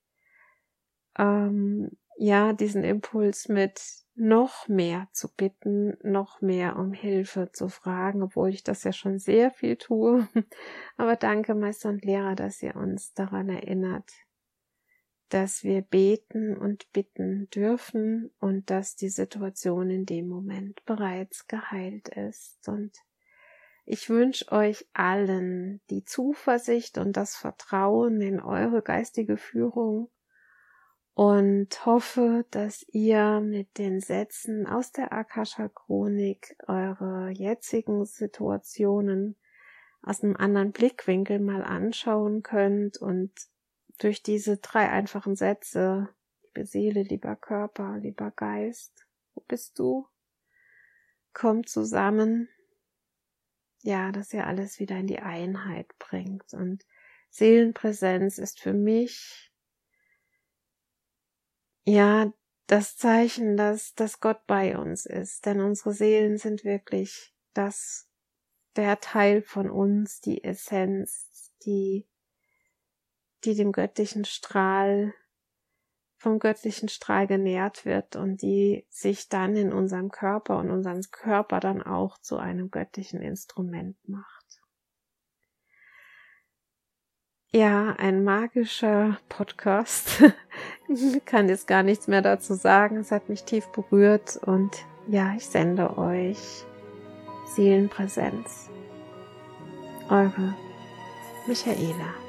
ähm, 1.19 1.91
ja 2.17 2.53
diesen 2.53 2.85
Impuls 2.85 3.49
mit 3.49 3.81
noch 4.15 4.69
mehr 4.69 5.09
zu 5.13 5.29
bitten, 5.35 5.97
noch 6.03 6.41
mehr 6.41 6.77
um 6.77 6.93
Hilfe 6.93 7.51
zu 7.53 7.69
fragen, 7.69 8.23
obwohl 8.23 8.51
ich 8.51 8.63
das 8.63 8.85
ja 8.85 8.93
schon 8.93 9.19
sehr 9.19 9.51
viel 9.51 9.77
tue. 9.77 10.29
Aber 10.97 11.17
danke, 11.17 11.55
Meister 11.55 11.89
und 11.89 12.05
Lehrer, 12.05 12.35
dass 12.35 12.63
ihr 12.63 12.77
uns 12.77 13.15
daran 13.15 13.49
erinnert, 13.49 14.11
dass 15.31 15.65
wir 15.65 15.81
beten 15.81 16.57
und 16.57 16.93
bitten 16.93 17.49
dürfen 17.51 18.31
und 18.39 18.69
dass 18.69 18.97
die 18.97 19.09
Situation 19.09 19.89
in 19.89 20.05
dem 20.05 20.29
Moment 20.29 20.85
bereits 20.85 21.47
geheilt 21.47 22.09
ist. 22.09 22.69
Und 22.69 22.93
ich 23.87 24.11
wünsche 24.11 24.53
euch 24.53 24.87
allen 24.93 25.81
die 25.89 26.05
Zuversicht 26.05 26.99
und 26.99 27.17
das 27.17 27.35
Vertrauen 27.35 28.21
in 28.21 28.41
eure 28.41 28.83
geistige 28.83 29.39
Führung 29.39 30.11
und 31.15 31.85
hoffe, 31.85 32.47
dass 32.51 32.85
ihr 32.89 33.41
mit 33.41 33.77
den 33.79 34.01
Sätzen 34.01 34.67
aus 34.67 34.93
der 34.93 35.13
Akasha 35.13 35.69
Chronik 35.69 36.57
eure 36.67 37.31
jetzigen 37.31 38.05
Situationen 38.07 39.37
aus 40.03 40.23
einem 40.23 40.37
anderen 40.37 40.73
Blickwinkel 40.73 41.39
mal 41.39 41.63
anschauen 41.63 42.43
könnt 42.43 42.97
und 42.97 43.31
durch 43.99 44.23
diese 44.23 44.57
drei 44.57 44.89
einfachen 44.89 45.37
Sätze, 45.37 46.09
liebe 46.43 46.67
Seele, 46.67 47.03
lieber 47.03 47.37
Körper, 47.37 47.99
lieber 47.99 48.31
Geist, 48.31 49.07
wo 49.35 49.43
bist 49.47 49.79
du? 49.79 50.09
Kommt 51.35 51.69
zusammen, 51.69 52.49
ja, 53.83 54.13
dass 54.13 54.33
ihr 54.33 54.47
alles 54.47 54.79
wieder 54.79 54.97
in 54.97 55.07
die 55.07 55.21
Einheit 55.21 55.87
bringt 55.99 56.53
und 56.55 56.85
Seelenpräsenz 57.31 58.39
ist 58.39 58.61
für 58.61 58.75
mich 58.75 59.52
ja, 61.85 62.33
das 62.67 62.97
Zeichen, 62.97 63.57
dass, 63.57 63.95
dass 63.95 64.21
Gott 64.21 64.47
bei 64.47 64.79
uns 64.79 65.07
ist. 65.07 65.47
Denn 65.47 65.61
unsere 65.61 65.93
Seelen 65.93 66.39
sind 66.39 66.65
wirklich 66.65 67.35
das, 67.55 68.09
der 68.77 69.01
Teil 69.01 69.43
von 69.43 69.71
uns, 69.71 70.21
die 70.21 70.43
Essenz, 70.45 71.53
die, 71.65 72.09
die 73.45 73.55
dem 73.55 73.73
göttlichen 73.73 74.25
Strahl, 74.25 75.13
vom 76.17 76.39
göttlichen 76.39 76.89
Strahl 76.89 77.27
genährt 77.27 77.85
wird 77.85 78.15
und 78.15 78.43
die 78.43 78.87
sich 78.89 79.29
dann 79.29 79.57
in 79.57 79.73
unserem 79.73 80.11
Körper 80.11 80.59
und 80.59 80.71
unseren 80.71 81.03
Körper 81.11 81.59
dann 81.59 81.83
auch 81.83 82.17
zu 82.19 82.37
einem 82.39 82.71
göttlichen 82.71 83.21
Instrument 83.21 83.97
macht. 84.09 84.42
Ja, 87.55 87.95
ein 87.99 88.25
magischer 88.25 89.19
Podcast. 89.29 90.23
ich 90.89 91.23
kann 91.27 91.51
jetzt 91.51 91.67
gar 91.67 91.83
nichts 91.83 92.09
mehr 92.09 92.23
dazu 92.23 92.55
sagen. 92.55 92.97
Es 92.97 93.11
hat 93.11 93.29
mich 93.29 93.45
tief 93.45 93.67
berührt 93.67 94.39
und 94.47 94.71
ja, 95.07 95.35
ich 95.37 95.47
sende 95.47 95.99
euch 95.99 96.65
Seelenpräsenz. 97.55 98.71
Eure 100.09 100.55
Michaela. 101.47 102.22